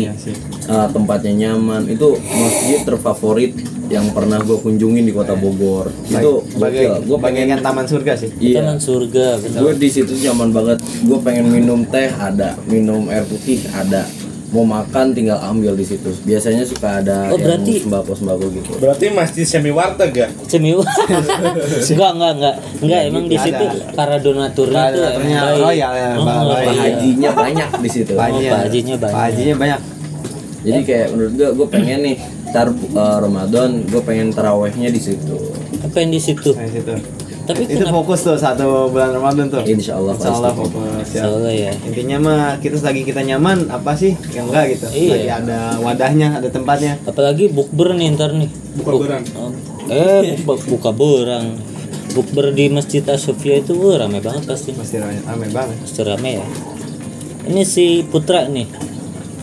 eh, 0.66 0.88
tempatnya 0.92 1.32
nyaman. 1.32 1.86
Itu 1.86 2.18
masjid 2.18 2.80
terfavorit 2.84 3.54
yang 3.88 4.10
pernah 4.12 4.42
gue 4.42 4.58
kunjungin 4.58 5.06
di 5.06 5.14
kota 5.14 5.32
Bogor. 5.32 5.94
itu 6.04 6.44
Sebagai 6.50 6.82
gokil. 6.90 7.08
Gue 7.08 7.18
pengen 7.22 7.46
bagaikan 7.46 7.60
taman 7.62 7.86
surga 7.86 8.14
sih. 8.18 8.30
Iya. 8.36 8.58
Taman 8.60 8.80
surga 8.82 9.26
Gue 9.54 9.74
di 9.78 9.88
situ 9.88 10.12
nyaman 10.18 10.50
banget. 10.52 10.78
Gue 11.06 11.20
pengen 11.22 11.46
minum 11.48 11.86
teh 11.86 12.10
ada, 12.10 12.58
minum 12.66 13.08
air 13.08 13.24
putih 13.24 13.62
ada. 13.72 14.04
Mau 14.56 14.64
makan 14.64 15.12
tinggal 15.12 15.36
ambil 15.44 15.76
di 15.76 15.84
situ. 15.84 16.16
Biasanya 16.24 16.64
suka 16.64 17.04
ada 17.04 17.28
Oh, 17.28 17.36
yang 17.36 17.44
berarti- 17.60 17.84
sembako-sembako 17.84 18.46
gitu. 18.56 18.72
Berarti 18.80 19.06
masjid 19.12 19.44
semi 19.44 19.68
warteg 19.70 20.16
ya? 20.16 20.28
Cemiu 20.48 20.80
enggak 21.92 22.12
enggak 22.16 22.32
enggak 22.34 22.56
enggak 22.80 23.02
emang 23.06 23.26
di 23.26 23.36
situ 23.36 23.66
para 23.92 24.16
donaturnya 24.16 24.84
tuh 24.90 25.04
emang 25.04 25.12
Donaturnya 25.12 25.40
baik 25.42 25.60
royal 25.60 25.92
ya, 25.94 26.10
Oh, 26.14 26.24
baik. 26.24 26.40
iya. 26.48 26.64
Pak 26.64 26.76
hajinya 26.80 27.30
banyak 27.36 27.70
di 27.76 27.90
situ. 27.92 28.12
Pak 28.14 28.26
hajinya 28.26 28.52
banyak. 28.96 29.12
Pak 29.12 29.22
hajinya 29.22 29.56
banyak. 29.58 29.80
Jadi 30.66 30.82
kayak 30.82 31.08
menurut 31.12 31.34
gue, 31.36 31.50
gue 31.52 31.68
pengen 31.70 32.00
nih 32.02 32.16
tar 32.50 32.68
uh, 32.72 33.18
Ramadan, 33.20 33.70
gue 33.84 34.02
pengen 34.02 34.32
tarawehnya 34.32 34.88
di 34.88 34.98
situ. 34.98 35.36
apa 35.78 36.02
yang 36.02 36.10
di 36.10 36.18
situ 36.18 36.50
di 36.50 36.72
situ. 36.72 36.94
Tapi 37.46 37.64
Itu 37.64 37.80
kenapa 37.80 37.96
fokus 37.96 38.20
tuh 38.22 38.36
satu 38.36 38.90
bulan 38.90 39.10
Ramadan 39.12 39.46
tuh. 39.48 39.62
Insya 39.64 39.96
Allah 39.96 40.14
Insya 40.14 40.30
Allah 40.30 40.52
pasti. 40.52 40.62
fokus 40.66 41.08
ya. 41.10 41.22
Soalnya 41.24 41.54
ya 41.54 41.72
Intinya 41.80 42.18
mah 42.20 42.42
kita 42.58 42.76
lagi 42.80 43.02
kita 43.02 43.22
nyaman 43.24 43.58
apa 43.68 43.92
sih? 43.94 44.18
Ya 44.30 44.42
enggak 44.42 44.64
gitu. 44.72 44.86
Iya. 44.90 45.14
Lagi 45.14 45.30
ada 45.44 45.60
wadahnya, 45.78 46.28
ada 46.36 46.50
tempatnya. 46.50 46.98
apalagi 47.06 47.48
bukber 47.48 47.94
nih 47.94 48.14
ntar 48.14 48.34
nih 48.34 48.50
Buka 48.76 48.90
Buk- 48.92 49.02
berang. 49.06 49.24
eh 49.86 50.36
bu- 50.42 50.66
buka 50.68 50.90
berang 50.90 51.56
bukber 52.12 52.50
di 52.50 52.68
masjid 52.68 53.06
Asofia 53.06 53.56
itu 53.56 53.76
wah, 53.76 54.00
rame 54.00 54.18
banget 54.18 54.44
pasti 54.46 54.72
Masih 54.72 54.98
ramai, 54.98 55.22
ramai 55.22 55.48
banget. 55.48 55.78
pasti 55.80 56.02
rame 56.02 56.32
ya 56.36 56.46
ini 57.46 57.62
si 57.62 57.86
Putra 58.02 58.48
nih 58.48 58.66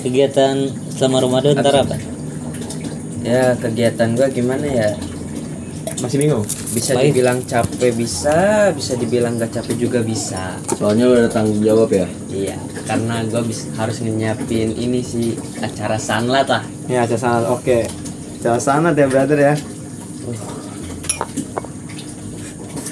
kegiatan 0.01 0.67
selama 0.91 1.23
Ramadan 1.23 1.55
ntar 1.55 1.77
apa 1.79 1.97
Ya 3.23 3.55
kegiatan 3.55 4.13
gua 4.13 4.27
gimana 4.27 4.67
ya? 4.67 4.99
Masih 6.03 6.19
bingung. 6.19 6.43
Bisa 6.75 6.99
Baik. 6.99 7.15
dibilang 7.15 7.39
capek 7.47 7.95
bisa, 7.95 8.69
bisa 8.75 8.99
dibilang 8.99 9.39
gak 9.39 9.55
capek 9.55 9.87
juga 9.87 10.03
bisa. 10.03 10.59
Soalnya 10.75 11.07
lo 11.07 11.15
ada 11.15 11.31
tanggung 11.31 11.63
jawab 11.63 11.95
ya. 11.95 12.11
Iya, 12.27 12.59
karena 12.91 13.23
gua 13.31 13.47
bis, 13.47 13.71
harus 13.79 14.03
nyiapin 14.03 14.75
ini 14.75 14.99
sih 14.99 15.39
acara 15.63 15.95
sanlat 16.03 16.51
lah. 16.51 16.67
Ya, 16.91 17.07
acara 17.07 17.23
sanat. 17.23 17.47
Oke. 17.55 17.87
Acara 18.43 18.59
sanat 18.59 18.99
ya, 18.99 19.07
brother 19.07 19.39
ya. 19.39 19.55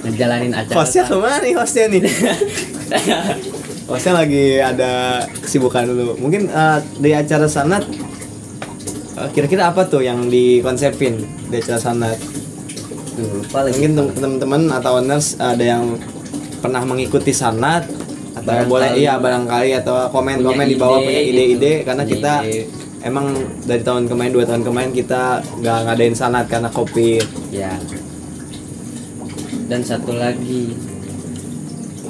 Ngejalanin 0.07 0.55
acara. 0.55 0.77
Hostnya 0.79 1.03
ke 1.03 1.15
mana 1.19 1.39
nih 1.43 1.53
hostnya 1.59 1.85
nih? 1.91 2.03
hostnya 3.91 4.13
lagi 4.23 4.63
ada 4.63 5.27
kesibukan 5.43 5.83
dulu. 5.83 6.15
Mungkin 6.23 6.47
eh, 6.47 6.79
di 7.03 7.11
acara 7.11 7.51
sanat 7.51 7.83
eh, 9.19 9.29
kira-kira 9.35 9.75
apa 9.75 9.83
tuh 9.91 9.99
yang 9.99 10.31
dikonsepin 10.31 11.19
di 11.51 11.59
acara 11.59 11.83
sanat? 11.83 12.40
Duh, 13.21 13.31
lupa 13.39 13.59
lagi. 13.61 13.77
Mungkin 13.77 13.93
tem- 13.95 14.15
teman-teman 14.17 14.63
atau 14.73 14.91
owners 14.97 15.27
ada 15.37 15.61
yang 15.63 15.85
pernah 16.59 16.83
mengikuti 16.83 17.31
sanat 17.31 17.85
atau 18.33 18.41
Barangkali. 18.43 18.71
boleh 18.71 18.91
iya 18.95 19.15
barangkali 19.17 19.71
atau 19.77 20.09
komen-komen 20.09 20.67
di 20.67 20.77
bawah 20.77 20.99
punya 20.99 21.21
gitu. 21.21 21.31
ide-ide 21.31 21.73
karena 21.83 22.03
Punya 22.03 22.13
kita 22.15 22.33
ide. 22.43 22.63
emang 23.03 23.27
dari 23.63 23.83
tahun 23.83 24.05
kemarin 24.07 24.31
dua 24.31 24.45
tahun 24.45 24.63
kemarin 24.63 24.91
kita 24.91 25.23
nggak 25.57 25.79
ngadain 25.85 26.15
sanat 26.15 26.47
karena 26.47 26.69
covid 26.69 27.25
Ya. 27.51 27.75
Dan 29.67 29.81
satu 29.81 30.13
lagi 30.15 30.75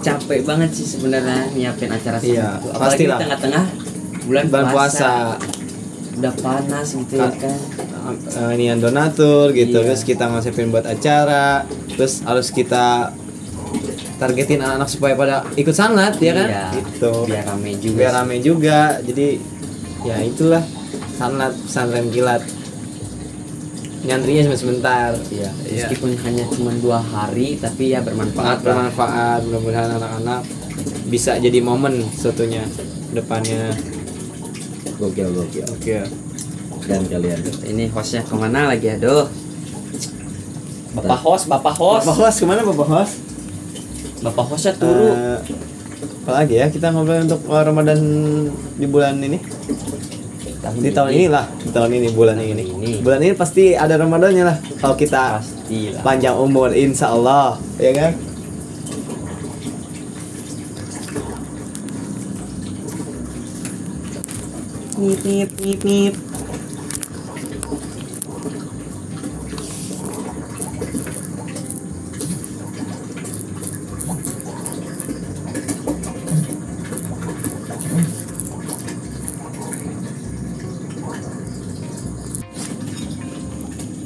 capek 0.00 0.40
banget 0.42 0.70
sih 0.72 0.86
sebenarnya 0.88 1.50
nyiapin 1.50 1.88
acara 1.88 2.16
sanat 2.16 2.24
Iya, 2.26 2.48
itu. 2.54 2.68
Apalagi 2.70 3.00
di 3.00 3.12
tengah-tengah 3.16 3.64
bulan, 4.22 4.44
bulan 4.46 4.66
puasa, 4.68 5.12
Udah 6.12 6.34
panas 6.36 6.88
gitu 6.90 7.14
ya 7.16 7.28
Ka- 7.28 7.38
kan. 7.38 7.58
Eh, 8.14 8.50
ini 8.54 8.64
yang 8.68 8.78
donatur 8.78 9.50
gitu. 9.52 9.80
Iya. 9.80 9.92
terus 9.92 10.02
kita 10.02 10.26
ngasipin 10.26 10.70
buat 10.70 10.84
acara. 10.84 11.64
Terus 11.90 12.22
harus 12.22 12.48
kita 12.50 13.12
targetin 14.16 14.60
anak-anak 14.60 14.88
supaya 14.88 15.14
pada 15.16 15.36
ikut 15.54 15.72
sanat 15.72 16.20
ya 16.20 16.32
kan? 16.36 16.48
Iya, 16.48 16.64
gitu. 16.76 17.12
Biar 17.24 17.44
rame 17.46 17.72
juga. 17.76 17.96
biar 17.96 18.12
rame 18.12 18.36
juga. 18.40 18.80
Jadi 19.00 19.28
ya 20.04 20.16
itulah. 20.20 20.64
Sanat 21.16 21.52
pesantren 21.60 22.08
kilat. 22.08 22.40
Nyantrinya 24.00 24.48
cuma 24.48 24.56
sebentar. 24.56 25.12
Iya, 25.28 25.52
Iya. 25.68 25.84
meskipun 25.84 26.16
hanya 26.24 26.44
cuma 26.48 26.72
dua 26.80 26.98
hari 26.98 27.60
tapi 27.60 27.92
ya 27.92 28.00
bermanfaat. 28.00 28.40
sangat 28.40 28.60
bermanfaat. 28.64 29.40
Mudah-mudahan 29.44 29.90
anak-anak 30.00 30.40
bisa 31.12 31.36
jadi 31.36 31.60
momen 31.60 32.00
satunya 32.16 32.64
depannya. 33.12 33.76
Gokil 34.96 35.32
gokil. 35.32 35.64
oke 35.64 35.96
Dan 36.86 37.02
kalian. 37.06 37.40
Ini 37.62 37.84
hostnya 37.90 38.22
ke 38.22 38.34
mana 38.34 38.70
lagi 38.70 38.88
aduh? 38.90 39.28
Bapak 40.90 41.18
host, 41.22 41.44
bapak 41.46 41.74
host, 41.74 42.02
Bapak 42.02 42.16
host 42.18 42.36
ke 42.36 42.44
mana 42.44 42.60
Bapak 42.62 42.88
host? 42.88 43.14
bapak 44.20 44.52
hostnya 44.52 44.76
turu. 44.76 45.16
Eh, 45.16 45.38
apa 46.20 46.44
lagi 46.44 46.60
ya 46.60 46.68
kita 46.68 46.92
ngobrol 46.92 47.24
untuk 47.24 47.40
uh, 47.48 47.64
Ramadan 47.64 47.96
di 48.76 48.84
bulan 48.84 49.16
ini 49.16 49.40
di 50.76 50.90
tahun 50.92 51.08
ini 51.08 51.26
lah 51.26 51.48
di 51.56 51.72
tahun 51.72 51.88
ini 51.90 52.08
bulan 52.12 52.36
ini 52.36 52.64
Ini. 52.68 52.90
bulan 53.00 53.24
ini 53.24 53.32
pasti 53.32 53.72
ada 53.72 53.96
Ramadannya 53.96 54.44
lah 54.44 54.56
kalau 54.76 54.92
kita 54.92 55.40
Pastilah. 55.40 56.04
panjang 56.04 56.36
umur 56.36 56.76
insya 56.76 57.16
Allah 57.16 57.56
ya 57.80 57.96
kan 57.96 58.12
Nip 64.98 65.24
nip 65.24 65.50
nip 65.58 65.80
nip. 65.82 66.14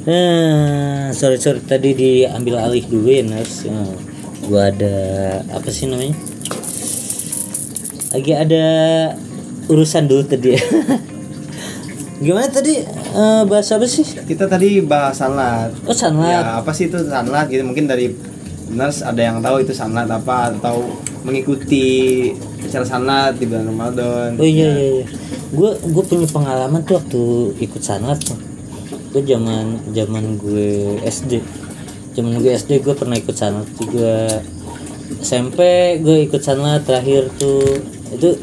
Eh, 0.05 1.09
sorry 1.11 1.37
sorry 1.37 1.59
tadi 1.59 1.91
diambil 1.91 2.61
alih 2.61 2.85
dulu 2.85 3.09
ya 3.09 3.21
nurse. 3.21 3.65
Eh, 3.65 3.89
gua 4.45 4.69
ada 4.69 4.95
apa 5.49 5.65
sih 5.67 5.89
namanya? 5.89 6.13
Lagi 8.11 8.31
ada 8.31 8.65
urusan 9.65 10.05
dulu 10.05 10.21
tadi. 10.23 10.53
ya. 10.53 10.61
Gimana 12.23 12.47
tadi 12.47 12.85
Eh, 13.15 13.43
bahasa 13.47 13.75
apa 13.75 13.87
sih? 13.87 14.03
kita 14.03 14.43
tadi 14.43 14.83
bahas 14.83 15.15
sanlat 15.15 15.71
Oh 15.83 15.95
sanlat. 15.95 16.35
ya 16.35 16.59
apa 16.59 16.67
sih 16.69 16.85
itu 16.85 16.99
sanlat 17.01 17.47
gitu 17.47 17.63
mungkin 17.63 17.87
dari 17.87 18.11
nurse 18.67 18.99
ada 19.01 19.21
yang 19.21 19.39
tahu 19.39 19.63
itu 19.63 19.71
sanlat 19.71 20.03
apa 20.05 20.51
atau 20.51 20.83
mengikuti 21.23 22.27
acara 22.59 22.83
sanlat 22.83 23.39
di 23.39 23.47
bulan 23.47 23.71
Ramadan 23.71 24.35
Oh 24.35 24.43
iya 24.43 24.67
iya 24.69 24.89
iya. 24.99 25.05
Gue 25.47 25.79
gue 25.79 26.03
punya 26.03 26.27
pengalaman 26.27 26.83
tuh 26.83 26.99
waktu 26.99 27.23
ikut 27.57 27.79
sanlat 27.79 28.19
tuh. 28.19 28.35
Gue 29.15 29.23
zaman 29.23 29.79
zaman 29.95 30.35
gue 30.35 30.99
SD. 31.07 31.39
Zaman 32.19 32.43
gue 32.43 32.51
SD 32.51 32.83
gue 32.83 32.91
pernah 32.91 33.15
ikut 33.15 33.31
sanlat 33.31 33.63
juga. 33.79 34.43
SMP 35.23 35.59
gue 36.03 36.27
ikut 36.27 36.43
sanlat 36.43 36.83
terakhir 36.83 37.31
tuh 37.39 37.79
itu 38.11 38.35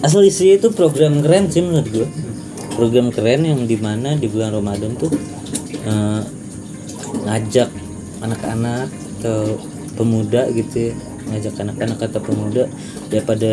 asli 0.00 0.32
sih 0.32 0.56
itu 0.56 0.72
program 0.72 1.20
keren 1.20 1.52
sih 1.52 1.60
menurut 1.60 1.88
gue. 1.92 2.08
Program 2.80 3.12
keren 3.12 3.44
yang 3.44 3.60
di 3.68 3.76
mana 3.76 4.16
di 4.16 4.24
bulan 4.24 4.56
Ramadan 4.56 4.96
tuh 4.96 5.12
eh, 5.84 6.22
ngajak 7.28 7.68
anak-anak 8.24 8.88
atau 9.20 9.60
pemuda 10.00 10.48
gitu 10.52 10.88
ya 10.88 10.92
ngajak 11.24 11.54
anak-anak 11.60 11.98
atau 12.04 12.20
pemuda 12.20 12.64
daripada 13.08 13.52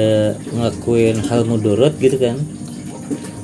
ngelakuin 0.52 1.24
hal 1.24 1.48
mudorot 1.48 1.96
gitu 2.00 2.20
kan 2.20 2.40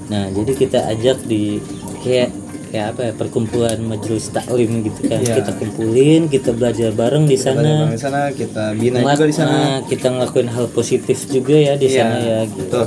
nah 0.07 0.27
jadi 0.31 0.51
kita 0.55 0.79
ajak 0.95 1.17
di 1.27 1.59
kayak 2.03 2.31
kayak 2.77 2.93
apa 2.93 3.01
ya 3.03 3.13
perkumpulan 3.15 3.77
majelis 3.81 4.29
taklim 4.29 4.85
gitu 4.85 5.01
kan 5.03 5.17
Iya. 5.17 5.33
kita 5.35 5.51
kumpulin 5.55 6.21
kita 6.27 6.49
belajar 6.51 6.93
bareng 6.93 7.25
di 7.25 7.33
sana 7.35 7.89
di 7.89 7.97
sana 7.97 8.29
kita 8.31 8.63
bina 8.71 9.01
Ngelak- 9.01 9.17
juga 9.17 9.25
di 9.25 9.35
sana 9.35 9.49
nah, 9.51 9.77
kita 9.83 10.07
ngelakuin 10.07 10.47
hal 10.47 10.65
positif 10.69 11.17
juga 11.25 11.57
ya 11.57 11.73
di 11.73 11.87
Iya, 11.87 11.97
sana 11.97 12.15
ya 12.21 12.39
gitu 12.45 12.61
betul. 12.61 12.85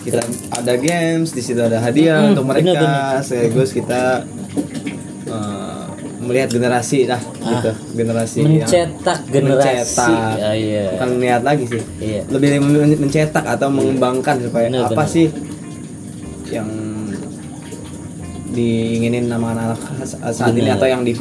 kita 0.00 0.20
ada 0.50 0.74
games 0.74 1.28
di 1.30 1.38
situ 1.40 1.60
ada 1.60 1.78
hadiah 1.78 2.18
Mm-mm, 2.18 2.30
untuk 2.32 2.44
mereka 2.46 2.66
bener-bener. 2.72 3.22
sekaligus 3.22 3.70
kita 3.70 4.00
eh, 5.24 5.84
melihat 6.20 6.48
generasi 6.50 7.06
lah 7.06 7.20
gitu 7.22 7.70
generasi 7.94 8.36
yang 8.38 8.52
mencetak 8.58 9.18
generasi 9.26 9.70
mencetak. 9.70 10.34
Ah, 10.36 10.52
iya 10.52 10.84
bukan 10.90 11.08
lihat 11.16 11.42
lagi 11.42 11.64
sih 11.64 11.82
Iya. 12.00 12.20
lebih 12.26 12.48
men- 12.60 12.98
mencetak 12.98 13.44
atau 13.44 13.68
mengembangkan 13.68 14.36
supaya 14.40 14.66
Bener, 14.66 14.82
apa 14.84 14.94
bener. 14.96 15.06
sih 15.06 15.26
diinginin 18.60 19.24
sama 19.32 19.56
anak-anak 19.56 20.06
saat 20.36 20.52
ini 20.52 20.68
atau 20.68 20.84
yang 20.84 21.02
di- 21.02 21.16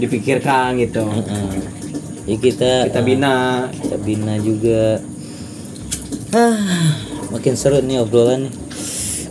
dipikirkan 0.00 0.80
gitu. 0.80 1.04
Heeh. 1.04 1.48
ya 2.24 2.36
kita 2.40 2.70
kita 2.88 3.00
bina. 3.04 3.68
kita 3.68 3.96
bina 4.00 4.34
juga. 4.40 5.04
Ah 6.32 6.96
makin 7.28 7.54
seru 7.54 7.84
nih 7.84 8.00
obrolan 8.00 8.48
nih. 8.48 8.54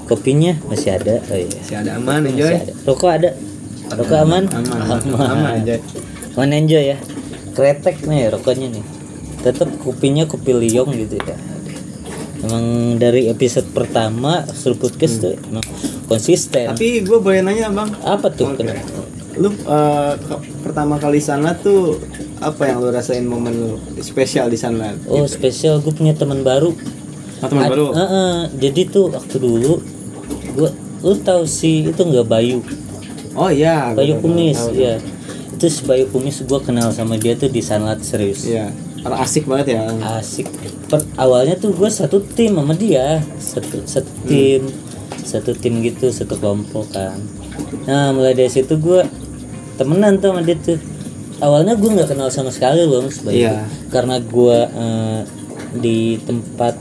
Kopinya 0.05 0.53
masih 0.69 0.93
ada 0.93 1.17
oh 1.31 1.37
iya. 1.37 1.57
Masih 1.57 1.77
ada 1.81 1.91
aman 1.97 2.21
enjoy. 2.29 2.53
ada. 2.53 2.73
Rokok 2.85 3.09
ada? 3.09 3.29
Rokok 3.97 4.17
aman? 4.29 4.43
aman 4.51 4.99
aman. 5.09 5.53
Enjoy. 5.63 5.79
Aman 6.37 6.49
enjoy 6.53 6.83
ya. 6.93 6.97
Kretek 7.57 8.05
nih 8.05 8.29
rokoknya 8.29 8.67
nih. 8.69 8.85
Tetap 9.41 9.67
kopinya 9.81 10.23
kopi 10.29 10.53
liong 10.53 10.93
gitu 10.93 11.17
ya 11.17 11.52
emang 12.43 12.65
dari 12.95 13.27
episode 13.27 13.65
pertama 13.69 14.43
Sur 14.47 14.75
Podcast 14.75 15.19
tuh 15.19 15.35
emang 15.41 15.63
konsisten. 16.05 16.69
Tapi 16.69 17.01
gue 17.01 17.17
boleh 17.17 17.39
nanya 17.39 17.67
bang? 17.69 17.89
Apa 18.03 18.27
tuh? 18.29 18.53
Kenapa? 18.53 18.83
lu 19.33 19.49
ke- 19.49 20.21
pertama 20.61 21.01
kali 21.01 21.17
sana 21.17 21.57
tuh 21.57 21.97
apa 22.37 22.69
yang 22.69 22.77
lu 22.77 22.93
rasain 22.93 23.25
momen 23.25 23.49
lu 23.49 23.71
spesial 23.97 24.45
di 24.45 24.55
sana? 24.55 24.93
Oh 25.07 25.25
spesial 25.25 25.81
gue 25.81 25.89
punya 25.89 26.13
teman 26.13 26.45
baru. 26.45 26.69
Ah, 27.41 27.49
teman 27.49 27.65
baru? 27.65 27.85
Heeh, 27.91 28.35
jadi 28.61 28.81
tuh 28.87 29.09
waktu 29.09 29.35
dulu 29.35 29.81
gua 30.53 30.69
lu 31.01 31.17
tahu 31.17 31.43
sih 31.43 31.83
itu 31.83 31.97
nggak 31.97 32.23
Bayu? 32.23 32.61
Oh 33.33 33.49
iya 33.49 33.89
Bayu 33.91 34.21
Kumis 34.21 34.55
ya 34.71 35.01
itu 35.49 35.65
si 35.65 35.81
Bayu 35.83 36.05
Kumis 36.07 36.45
gua 36.45 36.61
kenal 36.61 36.93
sama 36.93 37.17
dia 37.17 37.33
tuh 37.33 37.49
di 37.49 37.59
Sanlat 37.59 37.99
serius. 37.99 38.45
Iya 38.45 38.69
orang 39.03 39.19
asik 39.19 39.43
banget 39.43 39.75
ya. 39.75 39.83
Asik. 40.17 40.47
Per- 40.87 41.07
awalnya 41.15 41.55
tuh 41.55 41.71
gua 41.71 41.87
satu 41.87 42.23
tim 42.23 42.53
sama 42.53 42.73
dia. 42.73 43.19
Satu 43.35 43.83
satu 43.83 44.09
Hmm. 44.23 44.27
tim 44.27 44.61
satu 45.23 45.51
tim 45.53 45.79
gitu 45.79 46.07
satu 46.07 46.35
kelompok 46.35 46.91
kan. 46.91 47.15
Nah 47.83 48.11
mulai 48.11 48.31
dari 48.31 48.47
situ 48.47 48.75
gua 48.75 49.03
temenan 49.75 50.17
tuh 50.17 50.31
sama 50.31 50.41
dia 50.41 50.55
tuh. 50.55 50.79
Awalnya 51.39 51.75
gua 51.75 51.89
nggak 51.93 52.09
kenal 52.09 52.29
sama 52.29 52.49
sekali 52.49 52.83
loh 52.83 53.03
Mas 53.03 53.19
Bayu. 53.19 53.43
Iya. 53.43 53.67
karena 53.87 54.17
gua 54.19 54.67
eh, 54.67 55.19
di 55.75 56.15
tempat 56.19 56.75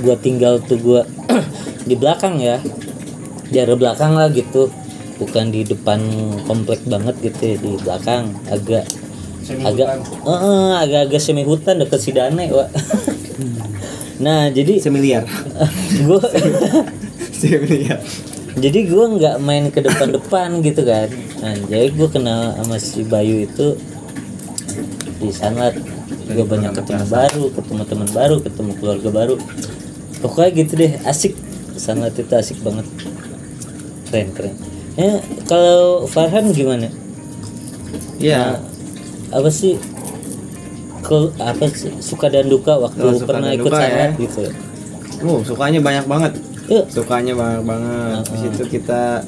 gua 0.00 0.14
tinggal 0.16 0.58
tuh 0.60 0.78
gua 0.78 1.02
di 1.88 1.94
belakang 1.94 2.38
ya. 2.38 2.58
Di 3.48 3.56
area 3.58 3.74
belakang 3.74 4.12
lah 4.12 4.28
gitu. 4.28 4.68
Bukan 5.18 5.50
di 5.50 5.62
depan 5.62 5.98
komplek 6.46 6.86
banget 6.86 7.18
gitu 7.18 7.40
ya, 7.42 7.56
di 7.58 7.70
belakang. 7.80 8.30
Agak 8.46 8.86
agak 9.56 9.88
eh, 10.04 10.30
eh, 10.30 10.72
agak-agak 10.84 11.20
semi 11.20 11.42
hutan 11.44 11.80
deket 11.80 12.00
Sidane 12.00 12.52
Wak. 12.52 12.68
nah 14.20 14.50
jadi 14.52 14.82
semiliar. 14.82 15.24
Gua 16.06 16.20
semiliar. 17.40 18.02
Jadi 18.58 18.90
gua 18.90 19.06
nggak 19.14 19.36
main 19.38 19.70
ke 19.70 19.78
depan-depan 19.78 20.58
gitu 20.66 20.82
kan. 20.82 21.06
Nah, 21.38 21.54
jadi 21.70 21.94
gua 21.94 22.08
kenal 22.10 22.58
sama 22.58 22.76
si 22.82 23.06
Bayu 23.06 23.46
itu 23.46 23.78
di 25.22 25.30
sanlat. 25.30 25.78
Gue 26.28 26.44
banyak 26.44 26.76
ketemu 26.76 27.08
baru 27.08 27.44
ketemu 27.56 27.82
teman 27.88 28.08
baru 28.12 28.36
ketemu 28.44 28.70
keluarga 28.76 29.08
baru. 29.08 29.34
Pokoknya 30.20 30.50
gitu 30.60 30.72
deh 30.76 30.92
asik. 31.08 31.32
Sanlat 31.78 32.18
itu 32.18 32.34
asik 32.34 32.58
banget. 32.60 32.84
Keren 34.10 34.28
keren. 34.36 34.54
Ya 34.98 35.22
kalau 35.46 36.04
Farhan 36.10 36.50
gimana? 36.50 36.90
Iya 38.18 38.58
apa 39.30 39.48
sih? 39.48 39.76
Ke 41.00 41.16
apa 41.38 41.64
sih? 41.68 41.92
Suka 41.98 42.28
dan 42.28 42.46
duka 42.46 42.76
waktu 42.76 43.00
Oh, 43.00 43.16
pernah 43.20 43.50
ikut 43.50 43.64
duka 43.64 43.78
sanlat 43.78 44.10
ya. 44.12 44.20
gitu. 44.20 44.42
Oh 45.20 45.40
sukanya 45.42 45.78
banyak 45.78 46.04
banget. 46.04 46.32
Yuk 46.68 46.84
sukanya 46.86 47.32
banyak 47.32 47.62
banget. 47.64 48.22
Di 48.22 48.28
Uh-uh. 48.28 48.40
situ 48.44 48.62
kita 48.70 49.24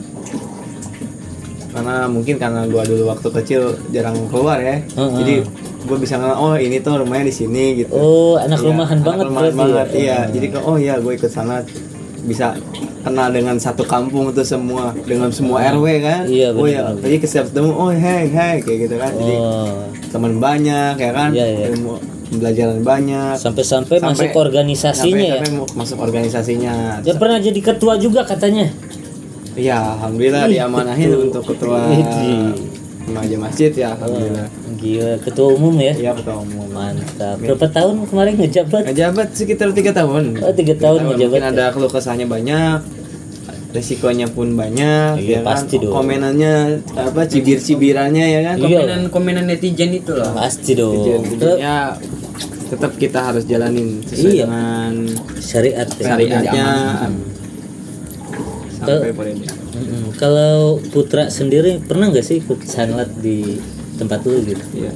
karena 1.70 2.10
mungkin 2.10 2.34
karena 2.36 2.66
gua 2.66 2.82
dulu 2.82 3.06
waktu 3.08 3.28
kecil 3.32 3.62
jarang 3.90 4.18
keluar 4.28 4.58
ya. 4.58 4.82
Uh-uh. 4.92 5.18
jadi 5.18 5.46
gua 5.80 5.96
bisa 5.96 6.14
ngeliat 6.14 6.36
oh 6.36 6.54
ini 6.54 6.76
tuh 6.78 6.98
rumahnya 6.98 7.26
di 7.26 7.34
sini 7.34 7.64
gitu. 7.78 7.94
Oh 7.94 8.34
anak 8.36 8.58
Iya, 8.58 8.66
rumahan 8.68 8.98
anak 8.98 9.06
banget 9.06 9.24
rumahan 9.24 9.42
berarti 9.46 9.56
banget, 9.56 9.86
ya? 9.88 9.96
iya 9.96 10.18
jadi 10.28 10.46
ke 10.50 10.58
oh 10.60 10.76
iya 10.76 10.94
gue 10.98 11.12
ikut 11.14 11.30
sana 11.30 11.62
bisa 12.24 12.56
kenal 13.00 13.32
dengan 13.32 13.56
satu 13.56 13.82
kampung 13.88 14.28
itu 14.28 14.44
semua 14.44 14.92
dengan 15.08 15.32
semua 15.32 15.64
RW 15.72 15.86
kan? 16.04 16.22
Iya, 16.28 16.52
oh 16.52 16.68
ya 16.68 16.92
jadi 17.00 17.16
setiap 17.24 17.46
ketemu 17.52 17.72
oh 17.72 17.90
hey 17.92 18.28
hey 18.28 18.56
kayak 18.60 18.78
gitu 18.88 18.96
kan. 19.00 19.12
Jadi 19.16 19.34
oh. 19.40 19.88
teman 20.12 20.32
banyak 20.36 20.94
ya 21.00 21.10
kan? 21.16 21.30
Iya, 21.32 21.46
iya. 21.48 21.66
ilmu 21.72 21.96
pembelajaran 22.30 22.78
banyak. 22.86 23.34
Sampai-sampai 23.40 23.96
Sampai- 23.98 24.30
masuk 24.30 24.30
organisasinya 24.38 25.18
ya? 25.18 25.36
sampai, 25.40 25.48
sampai 25.50 25.58
mau 25.58 25.66
masuk 25.74 25.98
organisasinya. 25.98 26.74
Dia 27.02 27.14
pernah 27.18 27.38
jadi 27.42 27.60
ketua 27.60 27.94
juga 27.98 28.22
katanya? 28.22 28.70
Iya, 29.58 29.98
alhamdulillah 29.98 30.46
diamanahin 30.46 31.10
untuk 31.28 31.42
ketua. 31.42 31.90
Remaja 33.10 33.36
masjid 33.36 33.70
ya, 33.70 33.92
alhamdulillah. 33.92 34.46
gila 34.72 35.12
ketua 35.18 35.48
umum 35.52 35.74
ya 35.76 35.92
Iya, 35.92 36.10
ketua 36.14 36.36
umum. 36.38 36.66
mantap 36.66 37.36
berapa 37.36 37.66
tahun 37.68 37.94
kemarin 38.04 38.34
ngejabat 38.36 38.82
Ngejabat 38.86 39.28
sekitar 39.32 39.68
tiga 39.70 39.92
tahun. 39.92 40.38
Oh, 40.38 40.52
tiga 40.52 40.74
tahun 40.74 41.00
ngejabat 41.06 41.36
Mungkin 41.36 41.44
ya. 41.44 41.52
ada 41.52 41.64
keluh 41.68 41.88
kesahnya 41.88 42.24
banyak, 42.24 42.78
resikonya 43.70 44.26
pun 44.26 44.54
banyak, 44.54 45.18
Iya, 45.18 45.28
ya 45.28 45.38
kan? 45.40 45.48
pasti 45.52 45.74
dong. 45.76 45.92
Komenannya 45.92 46.54
apa 46.92 47.22
cibir-cibirannya 47.24 48.24
ya 48.24 48.40
kan? 48.44 48.56
Iya. 48.56 48.78
komenan 48.80 49.00
komenan 49.10 49.44
netizen 49.46 49.90
itu 49.92 50.10
loh 50.10 50.30
pasti 50.32 50.72
dong 50.72 51.22
Netizen- 51.22 51.58
Ya, 51.58 51.94
tetap 52.66 52.94
kita 52.96 53.18
harus 53.20 53.44
jalanin 53.44 53.98
sesuai 54.00 54.30
Iya. 54.32 54.44
dengan 54.46 54.92
syariat 55.36 55.88
ya 55.88 56.02
syariatnya. 56.06 56.66
Sampai 58.80 59.12
kalau 60.12 60.54
Putra 60.86 61.28
sendiri 61.28 61.78
pernah 61.78 62.08
nggak 62.08 62.22
sih 62.22 62.38
ikut 62.38 62.58
sanlat 62.62 63.10
di 63.16 63.58
tempat 63.94 64.22
lu 64.22 64.40
gitu 64.40 64.62
Iya. 64.74 64.92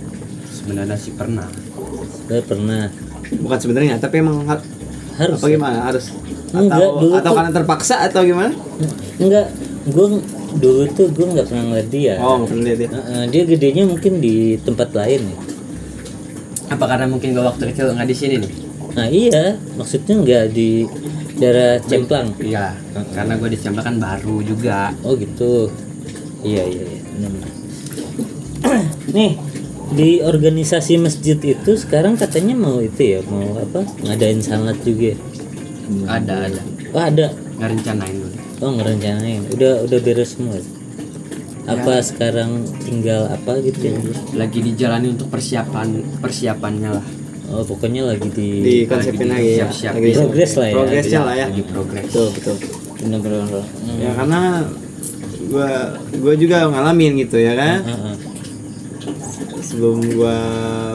sebenarnya 0.49 0.97
sih 0.97 1.13
pernah 1.13 1.47
Saya 2.25 2.41
pernah 2.41 2.89
Bukan 3.25 3.59
sebenarnya, 3.59 3.97
tapi 3.99 4.19
emang 4.19 4.45
har- 4.45 4.63
harus 5.15 5.37
apa 5.37 5.49
gimana? 5.49 5.79
Harus 5.83 6.13
Enggak, 6.51 6.77
atau 6.79 6.89
dulu 6.99 7.13
atau 7.13 7.25
tuh- 7.25 7.37
karena 7.37 7.51
terpaksa 7.53 7.95
atau 8.01 8.21
gimana? 8.23 8.53
enggak 9.17 9.47
gue 9.85 10.07
dulu 10.55 10.83
tuh 10.89 11.07
gue 11.09 11.27
nggak 11.29 11.47
pernah 11.47 11.65
ngeliat 11.67 11.89
dia 11.89 12.15
Oh, 12.17 12.39
nggak 12.39 12.49
pernah 12.49 12.65
lihat 12.65 12.79
ya. 12.79 12.89
Heeh, 12.91 13.23
dia 13.29 13.43
gedenya 13.45 13.83
mungkin 13.85 14.13
di 14.19 14.35
tempat 14.59 14.89
lain 14.91 15.21
ya. 15.27 15.37
apa 16.67 16.85
karena 16.87 17.07
mungkin 17.07 17.29
gua 17.31 17.45
waktu 17.47 17.69
kecil 17.69 17.93
nggak 17.93 18.07
di 18.07 18.17
sini 18.17 18.35
nih 18.39 18.53
Nah 18.95 19.07
iya, 19.11 19.59
maksudnya 19.75 20.15
nggak 20.23 20.45
di 20.55 20.87
daerah 21.35 21.83
Cemplang. 21.83 22.31
iya 22.39 22.79
karena 23.11 23.35
gue 23.35 23.49
di 23.51 23.59
Cemplang 23.59 23.87
kan 23.87 23.97
baru 23.99 24.39
juga 24.47 24.95
Oh 25.03 25.19
gitu. 25.19 25.67
Iya 26.47 26.63
iya. 26.63 26.85
iya. 26.87 27.01
Nih 29.17 29.35
di 29.95 30.23
organisasi 30.23 30.97
masjid 30.99 31.37
itu 31.37 31.71
sekarang 31.77 32.15
katanya 32.17 32.55
mau 32.57 32.79
itu 32.81 33.19
ya 33.19 33.21
mau 33.27 33.59
apa 33.59 33.83
ngadain 34.07 34.41
sanlat 34.41 34.79
juga. 34.87 35.13
ya? 35.13 35.17
ada 36.09 36.49
ada 36.49 36.61
Oh 36.95 37.03
ada. 37.03 37.27
nggak 37.59 37.71
rencanain 37.77 38.17
dulu 38.17 38.35
Oh 38.63 38.71
ngerencanain. 38.79 39.43
Udah 39.53 39.83
udah 39.85 39.99
beres 40.01 40.39
semua. 40.39 40.57
Apa 41.67 41.99
sekarang 42.01 42.63
tinggal 42.87 43.27
apa 43.27 43.59
gitu 43.61 43.91
ya? 43.91 43.99
lagi 44.39 44.63
dijalani 44.63 45.13
untuk 45.19 45.29
persiapan 45.33 46.01
persiapannya 46.23 46.91
lah 46.95 47.07
Oh 47.55 47.63
pokoknya 47.63 48.03
lagi 48.05 48.27
di 48.29 48.49
Di 48.61 48.75
konsepin 48.85 49.31
Lagi 49.31 49.31
lagi 49.31 49.47
ya. 49.47 49.59
siap-siap. 49.65 49.93
Lagi 49.95 50.11
Progres 50.13 50.53
lah 50.53 50.67
ya. 50.67 50.75
Progresnya 50.75 51.21
lah 51.23 51.35
ya. 51.35 51.47
lagi 51.47 51.63
progres 51.63 52.05
Betul, 52.05 52.27
betul. 52.35 52.57
bener-bener. 52.99 53.43
Hmm. 53.47 53.97
Ya 53.97 54.11
karena 54.13 54.41
gua 55.47 55.69
gua 56.19 56.35
juga 56.35 56.57
ngalamin 56.67 57.13
gitu 57.21 57.37
ya 57.39 57.55
kan. 57.55 57.79
Heeh. 57.85 58.15
Sebelum 59.61 59.99
gua 60.13 60.37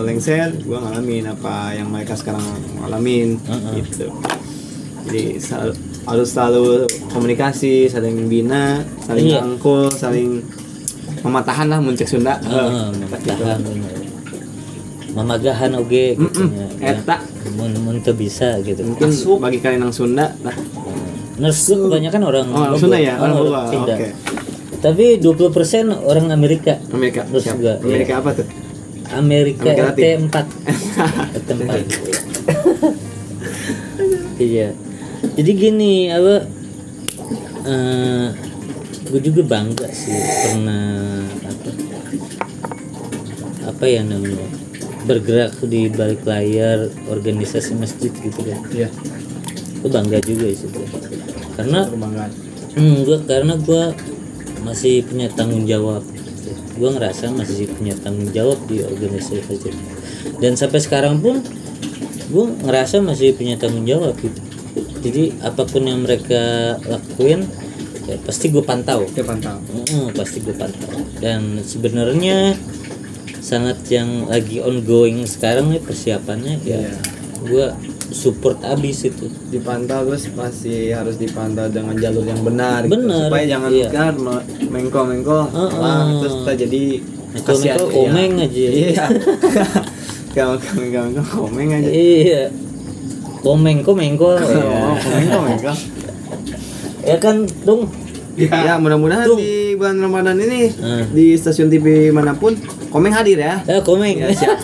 lengser, 0.04 0.52
gua 0.62 0.78
ngalamin 0.82 1.26
apa 1.26 1.74
yang 1.74 1.88
mereka 1.88 2.14
sekarang 2.14 2.44
ngalamin 2.78 3.40
gitu. 3.74 4.12
Jadi 5.08 5.24
sel- 5.40 5.76
harus 6.02 6.28
selalu 6.28 6.84
komunikasi, 7.08 7.88
saling 7.88 8.28
bina, 8.28 8.82
saling 9.00 9.26
Iya. 9.28 9.42
rangkul, 9.42 9.88
saling 9.88 10.42
mematahan 11.20 11.68
lah 11.68 11.80
muncul 11.80 12.04
Sunda. 12.04 12.36
Heeh, 12.40 12.68
Eh, 12.68 12.90
mematahan 12.98 13.58
bener. 13.60 13.99
Mamagahan 15.14 15.74
oge 15.78 16.14
gitu 16.16 16.46
Mm-mm, 16.46 16.80
ya. 16.82 16.94
eta. 16.94 17.18
Mun 17.58 17.74
mun 17.82 17.98
teu 18.06 18.14
bisa 18.14 18.62
gitu. 18.62 18.86
Mungkin 18.86 19.10
bagi 19.42 19.60
kalian 19.60 19.90
yang 19.90 19.94
Sunda, 19.94 20.32
nah, 20.46 20.54
Nurse 21.40 21.72
tuh 21.74 21.90
kebanyakan 21.90 22.22
orang 22.24 22.46
oh. 22.54 22.78
Sunda 22.78 22.98
ya, 23.02 23.18
orang 23.18 23.36
Oh. 23.42 23.86
Oke. 23.86 24.14
Tapi 24.80 25.20
20% 25.20 25.92
orang 25.92 26.32
Amerika. 26.32 26.80
Amerika. 26.94 27.28
Terus 27.28 27.44
siap. 27.44 27.60
juga, 27.60 27.84
Amerika 27.84 28.14
iya. 28.16 28.22
apa 28.24 28.30
tuh? 28.32 28.48
Amerika, 29.10 29.68
Amerika 29.74 29.84
Latin. 29.92 30.20
RT4. 30.30 30.36
RT4. 31.36 31.74
iya. 34.40 34.72
jadi 35.36 35.52
gini 35.52 36.08
apa 36.08 36.48
eh 37.68 38.28
gue 39.10 39.20
juga 39.26 39.42
bangga 39.44 39.90
sih 39.92 40.14
pernah 40.16 41.26
apa 41.44 41.70
apa 43.68 43.86
ya 43.90 44.02
namanya 44.06 44.48
bergerak 45.10 45.58
di 45.66 45.90
balik 45.90 46.22
layar 46.30 46.86
organisasi 47.10 47.74
masjid 47.74 48.14
gitu 48.14 48.46
kan. 48.46 48.62
Iya. 48.70 48.90
gue 49.80 49.88
bangga 49.88 50.20
juga 50.20 50.52
sih 50.52 50.68
karena 51.56 51.88
hmm, 51.88 52.96
gue 53.08 53.18
karena 53.28 53.56
gue 53.60 53.84
masih 54.64 55.04
punya 55.04 55.28
tanggung 55.32 55.68
jawab. 55.68 56.04
Gue 56.80 56.90
ngerasa 56.96 57.36
masih 57.36 57.68
punya 57.76 57.96
tanggung 58.00 58.32
jawab 58.32 58.60
di 58.72 58.80
organisasi 58.80 59.44
masjid. 59.44 59.76
Dan 60.40 60.56
sampai 60.56 60.80
sekarang 60.80 61.20
pun 61.20 61.44
gue 62.30 62.46
ngerasa 62.64 63.04
masih 63.04 63.36
punya 63.36 63.60
tanggung 63.60 63.84
jawab 63.84 64.16
gitu. 64.24 64.40
Jadi 65.04 65.36
apa 65.44 65.68
pun 65.68 65.84
yang 65.84 66.04
mereka 66.04 66.76
lakuin 66.88 67.44
ya 68.08 68.16
pasti 68.24 68.48
gue 68.48 68.64
pantau. 68.64 69.04
Oke, 69.04 69.20
pantau. 69.20 69.60
Mm, 69.60 70.16
pasti 70.16 70.40
gue 70.40 70.56
pantau. 70.56 70.96
Dan 71.20 71.60
sebenarnya 71.60 72.56
sangat 73.50 73.82
yang 73.90 74.10
lagi 74.26 74.62
ongoing 74.62 75.26
sekarang 75.26 75.70
nih 75.70 75.82
persiapannya 75.82 76.62
ya 76.62 76.78
Iya. 76.78 76.94
gue 77.42 77.66
support 78.12 78.60
abis 78.64 79.06
itu 79.06 79.26
dipantau 79.48 80.04
terus 80.04 80.30
masih 80.30 80.92
harus 80.92 81.16
dipantau 81.16 81.66
dengan 81.68 81.96
jalur 81.96 82.22
yang 82.24 82.42
benar 82.42 82.84
gitu. 82.84 82.94
Benar, 82.96 83.26
supaya 83.26 83.46
jangan 83.48 83.70
iya. 83.72 83.88
kan 83.90 84.14
me- 84.16 84.46
mengko 84.68 85.02
mengko 85.04 85.40
Heeh. 85.48 85.72
wah, 85.74 85.98
terus 86.20 86.34
kita 86.38 86.54
jadi 86.60 86.84
Mengko-mengko 87.30 87.54
kasihan, 87.54 87.78
iya. 87.80 87.94
komeng 87.96 88.34
aja. 88.44 88.66
iya 88.68 89.06
kalau 90.30 90.56
mengko 90.72 91.00
mengko 91.02 91.24
komeng 91.32 91.70
aja 91.72 91.90
iya 91.90 92.44
komeng 93.40 93.78
komeng 93.82 94.14
oh 94.20 94.38
mengko 95.08 95.38
mengko 95.40 95.74
ya 97.02 97.18
kan 97.18 97.36
dong 97.64 97.82
ya 98.36 98.76
mudah-mudahan 98.76 99.26
Tuh. 99.26 99.38
di 99.38 99.52
bulan 99.74 99.98
Ramadan 99.98 100.38
ini 100.38 100.72
Hmm. 100.72 101.04
di 101.10 101.34
stasiun 101.34 101.68
TV 101.68 101.86
mana 102.10 102.34
pun 102.34 102.56
komeng 102.90 103.12
hadir 103.12 103.38
ya 103.38 103.62
ya 103.64 103.80
komeng 103.80 104.18
Ya, 104.18 104.28
siap. 104.32 104.58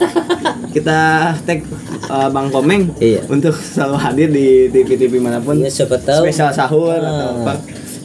kita 0.69 0.97
tag 1.41 1.61
uh, 2.05 2.27
Bang 2.27 2.49
Komeng 2.49 2.91
Iya. 2.97 3.23
untuk 3.27 3.53
selalu 3.53 3.97
hadir 3.97 4.27
di 4.29 4.47
TV-TV 4.67 5.17
mana 5.17 5.37
pun. 5.37 5.55
ya 5.55 5.67
siapa 5.67 5.95
tahu 5.97 6.25
Spesial 6.25 6.51
sahur 6.51 6.97
atau 6.97 7.07
Ah, 7.07 7.31
apa. 7.45 7.53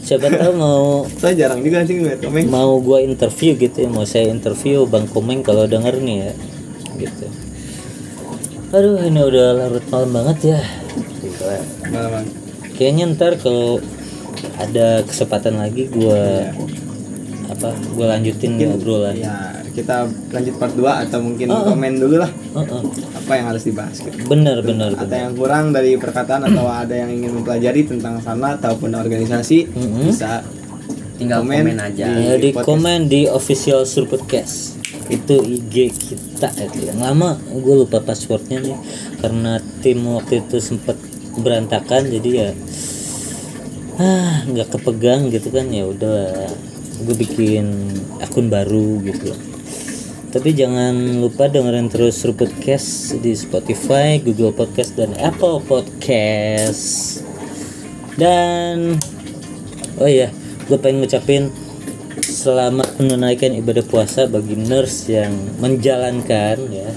siapa 0.01 0.29
tahu 0.29 0.53
mau 0.55 0.81
Saya 1.21 1.35
jarang 1.37 1.61
juga 1.61 1.83
sih 1.83 1.99
ngeliat 1.99 2.21
Komeng. 2.21 2.47
mau 2.47 2.79
gua 2.79 3.01
interview 3.01 3.53
gitu 3.55 3.77
ya 3.79 3.89
mau 3.89 4.05
saya 4.05 4.29
interview 4.29 4.85
bang 4.85 5.05
komeng 5.07 5.41
kalau 5.41 5.65
denger 5.65 5.99
nih 5.99 6.17
ya 6.23 6.33
gitu 7.01 7.27
aduh 8.71 9.01
ini 9.01 9.19
udah 9.19 9.47
larut 9.57 9.85
malam 9.89 10.11
banget 10.15 10.39
ya 10.49 10.61
Bang. 11.91 12.27
kayaknya 12.73 13.11
ntar 13.11 13.35
kalau 13.37 13.83
ada 14.57 15.03
kesempatan 15.03 15.59
lagi 15.59 15.89
gua 15.89 16.55
apa 17.51 17.69
gua 17.93 18.15
lanjutin 18.15 18.55
Mungkin 18.55 18.71
obrolan 18.73 19.17
ya 19.17 19.59
kita 19.81 19.97
lanjut 20.31 20.55
part 20.57 20.73
2 20.73 21.05
atau 21.05 21.19
mungkin 21.19 21.47
Oh, 21.49 21.57
oh. 21.57 21.65
komen 21.67 21.93
dulu 21.97 22.17
lah 22.17 22.29
Heeh. 22.29 22.83
apa 23.17 23.33
yang 23.33 23.47
harus 23.49 23.65
dibahas 23.65 23.97
gitu. 23.97 24.17
bener 24.25 24.61
bener 24.61 24.93
Atau 24.93 25.07
bener 25.07 25.19
yang 25.23 25.35
kurang 25.35 25.65
dari 25.71 25.97
perkataan 25.97 26.45
atau 26.47 26.65
ada 26.83 26.95
yang 26.95 27.11
ingin 27.11 27.31
mempelajari 27.35 27.85
tentang 27.85 28.19
sana 28.19 28.55
ataupun 28.55 28.93
organisasi 28.93 29.59
Mhm. 29.67 30.05
bisa 30.07 30.45
Tinggal 31.17 31.45
komen 31.45 31.77
aja. 31.77 32.09
Ya, 32.09 32.35
di 32.35 32.49
podcast. 32.49 32.65
komen 32.67 33.01
di 33.07 33.29
official 33.29 33.85
Surpodcast 33.85 34.81
itu 35.07 35.37
IG 35.37 35.75
kita 35.91 36.49
itu 36.57 36.87
yang 36.87 36.97
lama 36.99 37.35
gue 37.43 37.75
lupa 37.77 37.99
passwordnya 37.99 38.57
nih 38.59 38.79
karena 39.19 39.53
tim 39.81 40.01
waktu 40.07 40.41
itu 40.41 40.57
sempet 40.59 40.95
berantakan 41.37 42.09
jadi 42.09 42.31
ya 42.31 42.51
ah 43.99 44.47
nggak 44.47 44.71
kepegang 44.71 45.29
gitu 45.29 45.51
kan 45.51 45.69
ya 45.69 45.85
udah 45.85 46.49
gue 47.01 47.17
bikin 47.19 47.67
akun 48.19 48.49
baru 48.49 49.03
gitu 49.03 49.35
tapi 50.31 50.55
jangan 50.55 50.95
lupa 51.19 51.51
dengerin 51.51 51.91
terus 51.91 52.23
Surpodcast 52.23 53.19
di 53.19 53.35
Spotify, 53.35 54.23
Google 54.23 54.55
Podcast 54.55 54.95
dan 54.95 55.11
Apple 55.19 55.59
Podcast 55.61 57.19
dan 58.15 58.95
oh 59.99 60.07
iya 60.07 60.31
gue 60.71 60.79
pengen 60.79 61.03
ngucapin 61.03 61.51
selamat 62.23 62.95
menunaikan 63.03 63.59
ibadah 63.59 63.83
puasa 63.83 64.31
bagi 64.31 64.55
nurse 64.55 65.11
yang 65.11 65.35
menjalankan 65.59 66.57
ya 66.71 66.91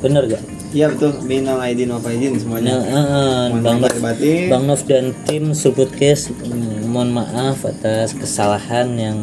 bener 0.00 0.24
gak? 0.26 0.44
Iya 0.70 0.86
betul, 0.94 1.18
minal 1.26 1.58
aidin 1.58 1.90
wal 1.90 1.98
faizin 1.98 2.30
Nah, 2.30 2.40
semuanya. 2.40 2.72
eh, 2.78 2.94
eh, 2.94 3.42
Mohon 3.50 3.62
Bang 3.66 3.78
batin. 3.98 4.46
Bang 4.46 4.64
Nov 4.70 4.82
dan 4.86 5.10
tim 5.26 5.50
Subutcast 5.50 6.30
mm, 6.30 6.86
mohon 6.86 7.10
maaf 7.10 7.66
atas 7.66 8.14
kesalahan 8.14 8.94
yang 8.94 9.18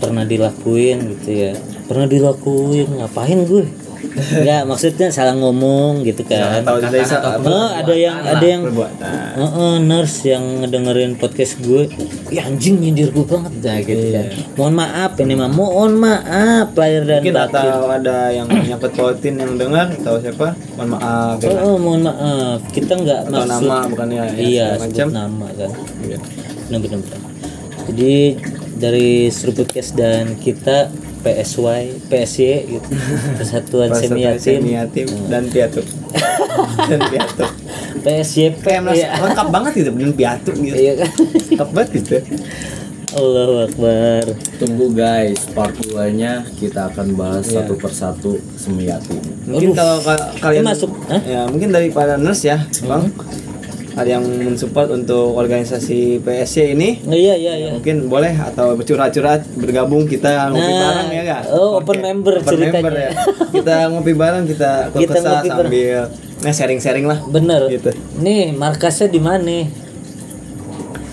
pernah 0.00 0.24
dilakuin 0.24 0.98
gitu 1.14 1.30
ya 1.30 1.52
pernah 1.86 2.08
dilakuin 2.08 2.88
ngapain 2.96 3.44
gue 3.44 3.64
Enggak 4.10 4.64
maksudnya 4.64 5.12
salah 5.12 5.36
ngomong 5.36 6.02
gitu 6.02 6.24
kan 6.24 6.64
Tahu 6.64 6.80
dari 6.82 7.04
Oh, 7.44 7.68
ada 7.68 7.92
yang 7.92 8.16
ada 8.16 8.42
yang 8.42 8.64
perbuatan. 8.64 9.12
Heeh, 9.36 9.74
nurse 9.84 10.18
yang 10.24 10.64
ngedengerin 10.64 11.14
podcast 11.14 11.60
gue, 11.60 11.84
ya 12.32 12.48
anjing 12.48 12.80
nyindir 12.80 13.12
gue 13.12 13.22
banget 13.22 13.52
dah 13.60 13.76
gitu 13.78 14.06
kan. 14.10 14.24
Mohon 14.56 14.74
maaf 14.80 15.10
ini 15.20 15.34
mah, 15.36 15.50
mohon 15.52 15.92
maaf 16.00 16.72
lahir 16.74 17.04
dan 17.04 17.20
Mungkin 17.22 17.36
batin. 17.38 17.60
atau 17.70 17.86
ada 17.86 18.16
yang 18.32 18.48
nyangkut 18.48 18.92
pautin 18.96 19.34
yang 19.36 19.52
dengar 19.60 19.86
atau 19.92 20.16
siapa? 20.16 20.48
Mohon 20.74 20.88
maaf. 20.96 21.36
ya. 21.38 21.50
Oh, 21.60 21.76
mohon 21.76 22.00
maaf, 22.02 22.58
kita 22.72 22.92
nggak 22.96 23.20
Atau 23.28 23.32
maksud 23.36 23.52
nama 23.68 23.76
bukannya 23.84 24.16
ya, 24.16 24.26
iya 24.40 24.66
macam. 24.80 25.06
nama 25.12 25.46
kan. 25.54 25.70
Iya. 26.02 26.18
Benar 26.66 26.78
benar. 26.82 26.98
benar. 27.04 27.20
Jadi 27.92 28.14
dari 28.80 29.28
Seruputcast 29.28 29.92
dan 29.92 30.34
kita 30.34 30.88
PSY, 31.20 32.00
PSY 32.08 32.50
gitu, 32.66 32.88
Persatuan 33.38 33.92
Semi 33.92 34.24
Yatim, 34.24 34.64
Semi 34.64 34.72
yatim 34.72 35.08
dan 35.28 35.44
piatu. 35.46 35.84
dan 36.90 37.00
piatu. 37.06 37.44
PSYP 38.00 38.64
Kayak 38.64 38.82
merasa 38.82 39.04
ya. 39.04 39.20
lengkap 39.20 39.48
banget 39.50 39.72
gitu 39.76 39.90
dengan 39.92 40.14
piatu 40.16 40.50
gitu. 40.56 40.72
Iya 40.74 40.92
kan. 40.98 41.10
Lengkap 41.52 41.68
banget 41.70 41.88
gitu. 42.00 42.16
Allahu 43.10 43.66
Akbar. 43.66 44.22
Tunggu 44.56 44.86
guys, 44.94 45.42
part 45.50 45.74
2 45.74 46.14
nya 46.14 46.46
kita 46.56 46.88
akan 46.88 47.18
bahas 47.18 47.42
Iya. 47.44 47.60
satu 47.60 47.74
persatu 47.74 48.32
Semiyati. 48.54 49.18
Mungkin 49.44 49.74
Aduh. 49.74 49.76
kalau 49.76 49.96
ka- 49.98 50.30
kalian 50.38 50.62
masuk, 50.64 50.94
ya 51.26 51.42
mungkin 51.44 51.68
dari 51.68 51.90
para 51.90 52.14
nurse 52.14 52.46
ya, 52.46 52.62
Bang. 52.86 53.10
Ada 54.00 54.16
yang 54.16 54.24
mensupport 54.24 54.88
untuk 54.90 55.36
organisasi 55.36 56.00
PSC 56.18 56.72
ini 56.72 57.04
Oh, 57.04 57.12
iya 57.12 57.36
iya 57.36 57.52
iya. 57.54 57.68
mungkin 57.70 58.08
boleh 58.08 58.32
atau 58.32 58.72
curhat-curhat 58.74 59.44
bergabung 59.54 60.04
kita 60.04 60.48
ngopi 60.48 60.64
Nah, 60.64 60.80
bareng 60.80 61.08
ya 61.10 61.22
kak 61.26 61.42
oh, 61.52 61.76
open 61.76 61.98
member 62.00 62.34
ceritanya. 62.40 62.72
member 62.74 62.94
ya 62.96 63.10
kita 63.54 63.74
ngopi 63.88 64.12
bareng 64.14 64.44
kita 64.46 64.70
Kita 64.90 65.14
sambil 65.20 66.08
nah 66.40 66.48
sharing-sharing 66.50 67.04
lah 67.04 67.20
Bener. 67.26 67.68
Gitu. 67.68 67.92
Nih 68.16 68.50
markasnya 68.50 69.06
di 69.06 69.20
mana? 69.20 69.68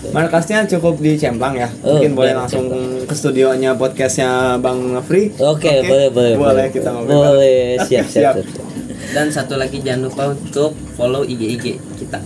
markasnya 0.08 0.64
cukup 0.66 0.96
di 0.96 1.12
Cemplang 1.14 1.52
ya 1.54 1.68
Oh, 1.84 1.92
mungkin 1.92 2.16
boleh 2.16 2.32
langsung 2.32 2.64
ke 3.04 3.12
studionya 3.12 3.76
podcastnya 3.76 4.56
Bang 4.56 4.80
Free 5.04 5.36
Oke, 5.36 5.84
boleh, 5.84 6.08
boleh, 6.08 6.32
boleh 6.34 6.66
kita 6.72 6.88
ngopi 6.88 7.12
Boleh, 7.12 7.76
bareng. 7.76 7.84
siap, 7.84 8.06
siap, 8.08 8.34
siap. 8.40 8.40
siap. 8.40 8.66
Dan 9.08 9.28
satu 9.28 9.56
lagi 9.56 9.80
jangan 9.80 10.08
lupa 10.08 10.24
untuk 10.30 10.72
follow 10.92 11.24
IG-IG 11.24 11.76
kita. 11.98 12.20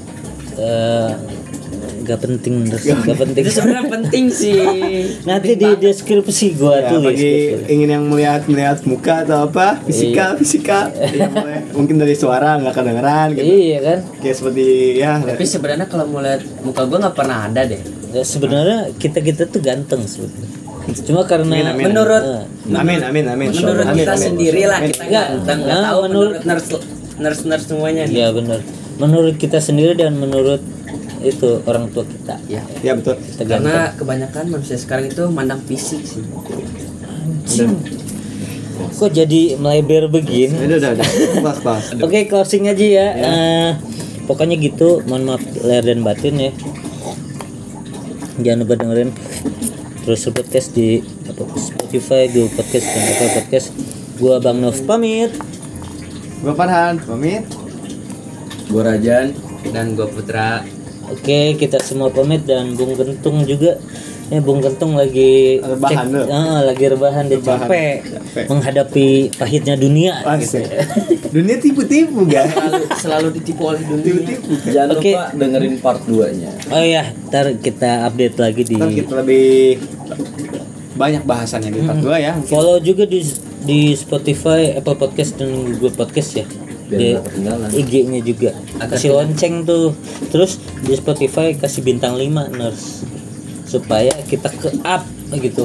Eh, 0.54 1.10
nggak 2.02 2.18
penting, 2.20 2.66
terus 2.66 2.82
nggak 2.84 3.14
penting. 3.16 3.40
Itu 3.40 3.52
sebenarnya 3.52 3.86
penting 3.88 4.24
sih. 4.28 4.58
Nanti 5.28 5.52
di 5.54 5.68
deskripsi 5.76 6.46
gua 6.54 6.76
Ya, 6.78 6.90
tulis. 6.90 7.06
bagi 7.08 7.32
ingin 7.68 7.88
yang 7.90 8.04
melihat 8.04 8.44
melihat 8.44 8.82
muka 8.84 9.22
atau 9.22 9.46
apa 9.46 9.78
fisika 9.82 10.34
fisika 10.34 10.90
ya 11.14 11.26
boleh 11.26 11.62
mungkin 11.72 11.96
dari 11.96 12.12
suara 12.12 12.58
nggak 12.58 12.74
kedengeran 12.74 13.26
gitu 13.32 13.46
Iya 13.46 13.78
kan? 13.80 13.98
kayak 14.18 14.36
seperti 14.36 14.64
ya 14.98 15.12
Tapi 15.20 15.44
sebenarnya 15.44 15.86
kalau 15.86 16.04
mau 16.04 16.20
lihat 16.20 16.42
muka 16.60 16.82
gua 16.84 16.98
nggak 17.00 17.16
pernah 17.16 17.38
ada 17.46 17.62
deh. 17.64 17.80
Ya, 18.12 18.22
sebenarnya 18.22 18.92
kita 18.98 19.18
kita 19.20 19.42
tuh 19.46 19.60
ganteng 19.60 20.04
sebetulnya. 20.04 20.50
Cuma 21.00 21.22
karena 21.22 21.46
Amin, 21.48 21.66
amin. 21.70 21.84
Menurut 21.88 22.22
Eh, 22.22 22.74
amin 22.74 23.00
amin 23.00 23.24
amin 23.24 23.48
menurut 23.54 23.86
Amin, 23.86 24.02
kita 24.02 24.12
amin. 24.12 24.26
sendiri 24.26 24.62
lah 24.66 24.82
kita 24.82 25.06
nggak 25.54 25.72
Ah, 25.72 25.82
tahu 25.88 25.98
menurut- 26.04 26.42
nurse 26.42 26.68
nurse 27.16 27.42
nurse 27.46 27.66
semuanya. 27.66 28.04
Iya 28.04 28.34
benar. 28.34 28.58
Menurut 29.00 29.40
kita 29.40 29.62
sendiri 29.62 29.96
dan 29.96 30.18
menurut 30.18 30.60
itu 31.22 31.62
orang 31.64 31.88
tua 31.90 32.04
kita. 32.04 32.36
Ya. 32.50 32.62
ya 32.82 32.92
betul 32.98 33.16
Kita 33.18 33.42
ganteng. 33.46 33.70
Karena 33.70 33.94
kebanyakan 33.94 34.44
manusia 34.50 34.76
sekarang 34.76 35.08
itu 35.08 35.22
mandang 35.30 35.62
fisik 35.64 36.02
sih. 36.02 36.22
Kok 38.92 39.10
jadi 39.14 39.56
melebar 39.56 40.10
begini? 40.10 40.54
udah 40.58 40.78
udah 40.78 40.90
udah 40.98 41.08
kelas 41.38 41.58
kelas 41.62 41.84
Oke 42.04 42.18
closing 42.26 42.66
aja 42.66 42.86
ya. 42.86 43.06
Eh, 43.14 43.70
pokoknya 44.26 44.58
gitu. 44.58 45.02
Mohon 45.06 45.22
maaf 45.34 45.42
lahir 45.62 45.84
dan 45.86 46.02
batin 46.02 46.34
ya. 46.38 46.52
Jangan 48.42 48.58
lupa 48.66 48.74
dengerin 48.80 49.10
terus 50.02 50.26
podcast 50.34 50.74
di 50.74 50.98
apa, 51.30 51.46
Spotify, 51.54 52.26
Google 52.26 52.50
Podcast 52.58 52.86
dan 52.90 53.02
Apple 53.06 53.30
Podcast. 53.38 53.66
Gua 54.18 54.42
Bang 54.42 54.58
Nov 54.58 54.78
pamit. 54.82 55.30
Gua 56.42 56.58
Farhan 56.58 56.98
pamit 56.98 57.61
Gue 58.72 58.82
Rajan, 58.82 59.36
Dan 59.68 59.92
gua 59.92 60.08
Putra 60.08 60.64
Oke, 61.12 61.60
kita 61.60 61.76
semua 61.76 62.08
pamit 62.08 62.40
dan 62.48 62.72
Bung 62.72 62.96
Gentung 62.96 63.44
juga. 63.44 63.76
Ya, 64.32 64.40
Bung 64.40 64.64
Gentung 64.64 64.96
lagi 64.96 65.60
Rebahan 65.60 66.08
cek-. 66.08 66.32
Ah, 66.32 66.64
lagi 66.64 66.84
rebahan 66.88 67.28
dia 67.28 67.36
Rebahan. 67.36 67.68
capek, 67.68 67.96
Capek. 68.00 68.44
menghadapi 68.48 69.08
pahitnya 69.36 69.76
dunia. 69.76 70.24
Asik. 70.24 70.64
Dunia 71.28 71.60
tipu-tipu 71.60 72.24
guys. 72.24 72.48
selalu 72.48 72.96
selalu 72.96 73.28
ditipu 73.36 73.62
oleh 73.68 73.82
dunia 73.84 74.04
Tipu-tipu. 74.08 74.52
Jangan 74.72 74.88
Oke. 74.96 75.12
lupa 75.12 75.24
dengerin 75.36 75.74
part 75.84 76.00
2 76.08 76.40
nya. 76.40 76.50
Oh 76.72 76.80
ya, 76.80 77.02
ntar 77.28 77.46
kita 77.60 78.08
update 78.08 78.36
lagi 78.40 78.62
di 78.64 78.76
Ntar 78.80 78.88
kita 78.88 79.12
lebih 79.20 79.48
banyak 80.96 81.22
bahasannya 81.28 81.70
di 81.76 81.80
part 81.84 82.00
2 82.00 82.08
ya. 82.16 82.32
follow 82.48 82.80
juga 82.80 83.04
di 83.04 83.20
di 83.68 83.92
Spotify, 83.92 84.80
Apple 84.80 84.96
Podcast 84.96 85.36
dan 85.36 85.76
Google 85.76 85.92
Podcast 85.92 86.40
ya. 86.40 86.46
Biar 86.92 87.00
Di 87.00 87.08
nggak 87.10 87.24
ketinggalan. 87.24 87.68
IG-nya 87.72 88.20
juga. 88.20 88.50
Kasih 88.86 89.10
lonceng 89.10 89.54
tuh. 89.64 89.96
Terus 90.28 90.52
di 90.78 90.92
Spotify 90.92 91.56
kasih 91.56 91.80
bintang 91.80 92.14
5 92.14 92.28
nurse 92.52 93.08
supaya 93.64 94.12
kita 94.22 94.52
ke 94.52 94.68
up 94.82 95.02
gitu. 95.32 95.64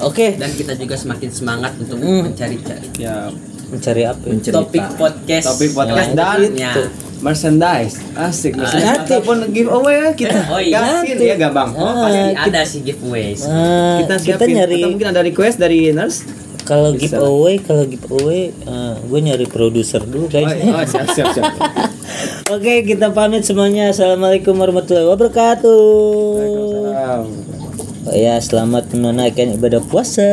Oke, 0.00 0.38
dan 0.38 0.46
kita 0.48 0.72
juga 0.72 0.94
semakin 0.94 1.26
semangat 1.28 1.74
untuk 1.76 1.98
Hmm. 1.98 2.30
mencari-cari 2.30 2.86
Ya, 2.96 3.34
mencari 3.66 4.06
apa? 4.06 4.22
ya? 4.22 4.30
Mencerita. 4.30 4.56
topik 4.56 4.84
podcast 4.94 5.44
topik 5.48 5.70
podcast 5.72 6.08
dan 6.14 6.38
Ya. 6.54 6.70
merchandise. 7.18 7.98
Asik. 8.14 8.54
Merchandise 8.54 8.86
Nanti. 8.94 9.10
ataupun 9.10 9.36
giveaway 9.50 9.96
ya 9.98 10.10
kita 10.14 10.38
Oh 10.46 10.62
iya. 10.62 11.02
kasih 11.02 11.18
ya 11.18 11.34
Gabang. 11.36 11.74
Ah, 11.74 11.94
pasti 12.00 12.20
kita- 12.30 12.46
ada 12.46 12.60
sih 12.62 12.80
giveaways 12.80 13.40
Ah, 13.42 13.98
kita 13.98 14.14
kita, 14.14 14.38
siapin 14.38 14.54
nyari 14.54 14.78
atau 14.78 14.88
mungkin 14.88 15.08
ada 15.08 15.20
request 15.20 15.56
dari 15.58 15.90
nurse. 15.90 16.22
Kalau 16.68 16.92
giveaway, 16.92 17.56
kalau 17.56 17.88
giveaway 17.88 18.52
gue 19.02 19.20
nyari 19.24 19.48
produser 19.48 20.04
dulu 20.04 20.28
Oh, 20.28 20.30
guys. 20.30 20.52
oh, 20.52 20.84
siap 20.84 21.08
siap 21.10 21.28
siap. 21.32 21.52
Oke, 22.54 22.84
kita 22.84 23.08
pamit 23.10 23.44
semuanya. 23.44 23.88
Assalamualaikum 23.88 24.52
warahmatullahi 24.52 25.08
wabarakatuh. 25.08 25.80
Waalaikumsalam. 26.36 27.24
Oh 28.08 28.16
ya, 28.16 28.40
selamat 28.40 28.88
menunaikan 28.92 29.52
ibadah 29.52 29.84
puasa. 29.84 30.24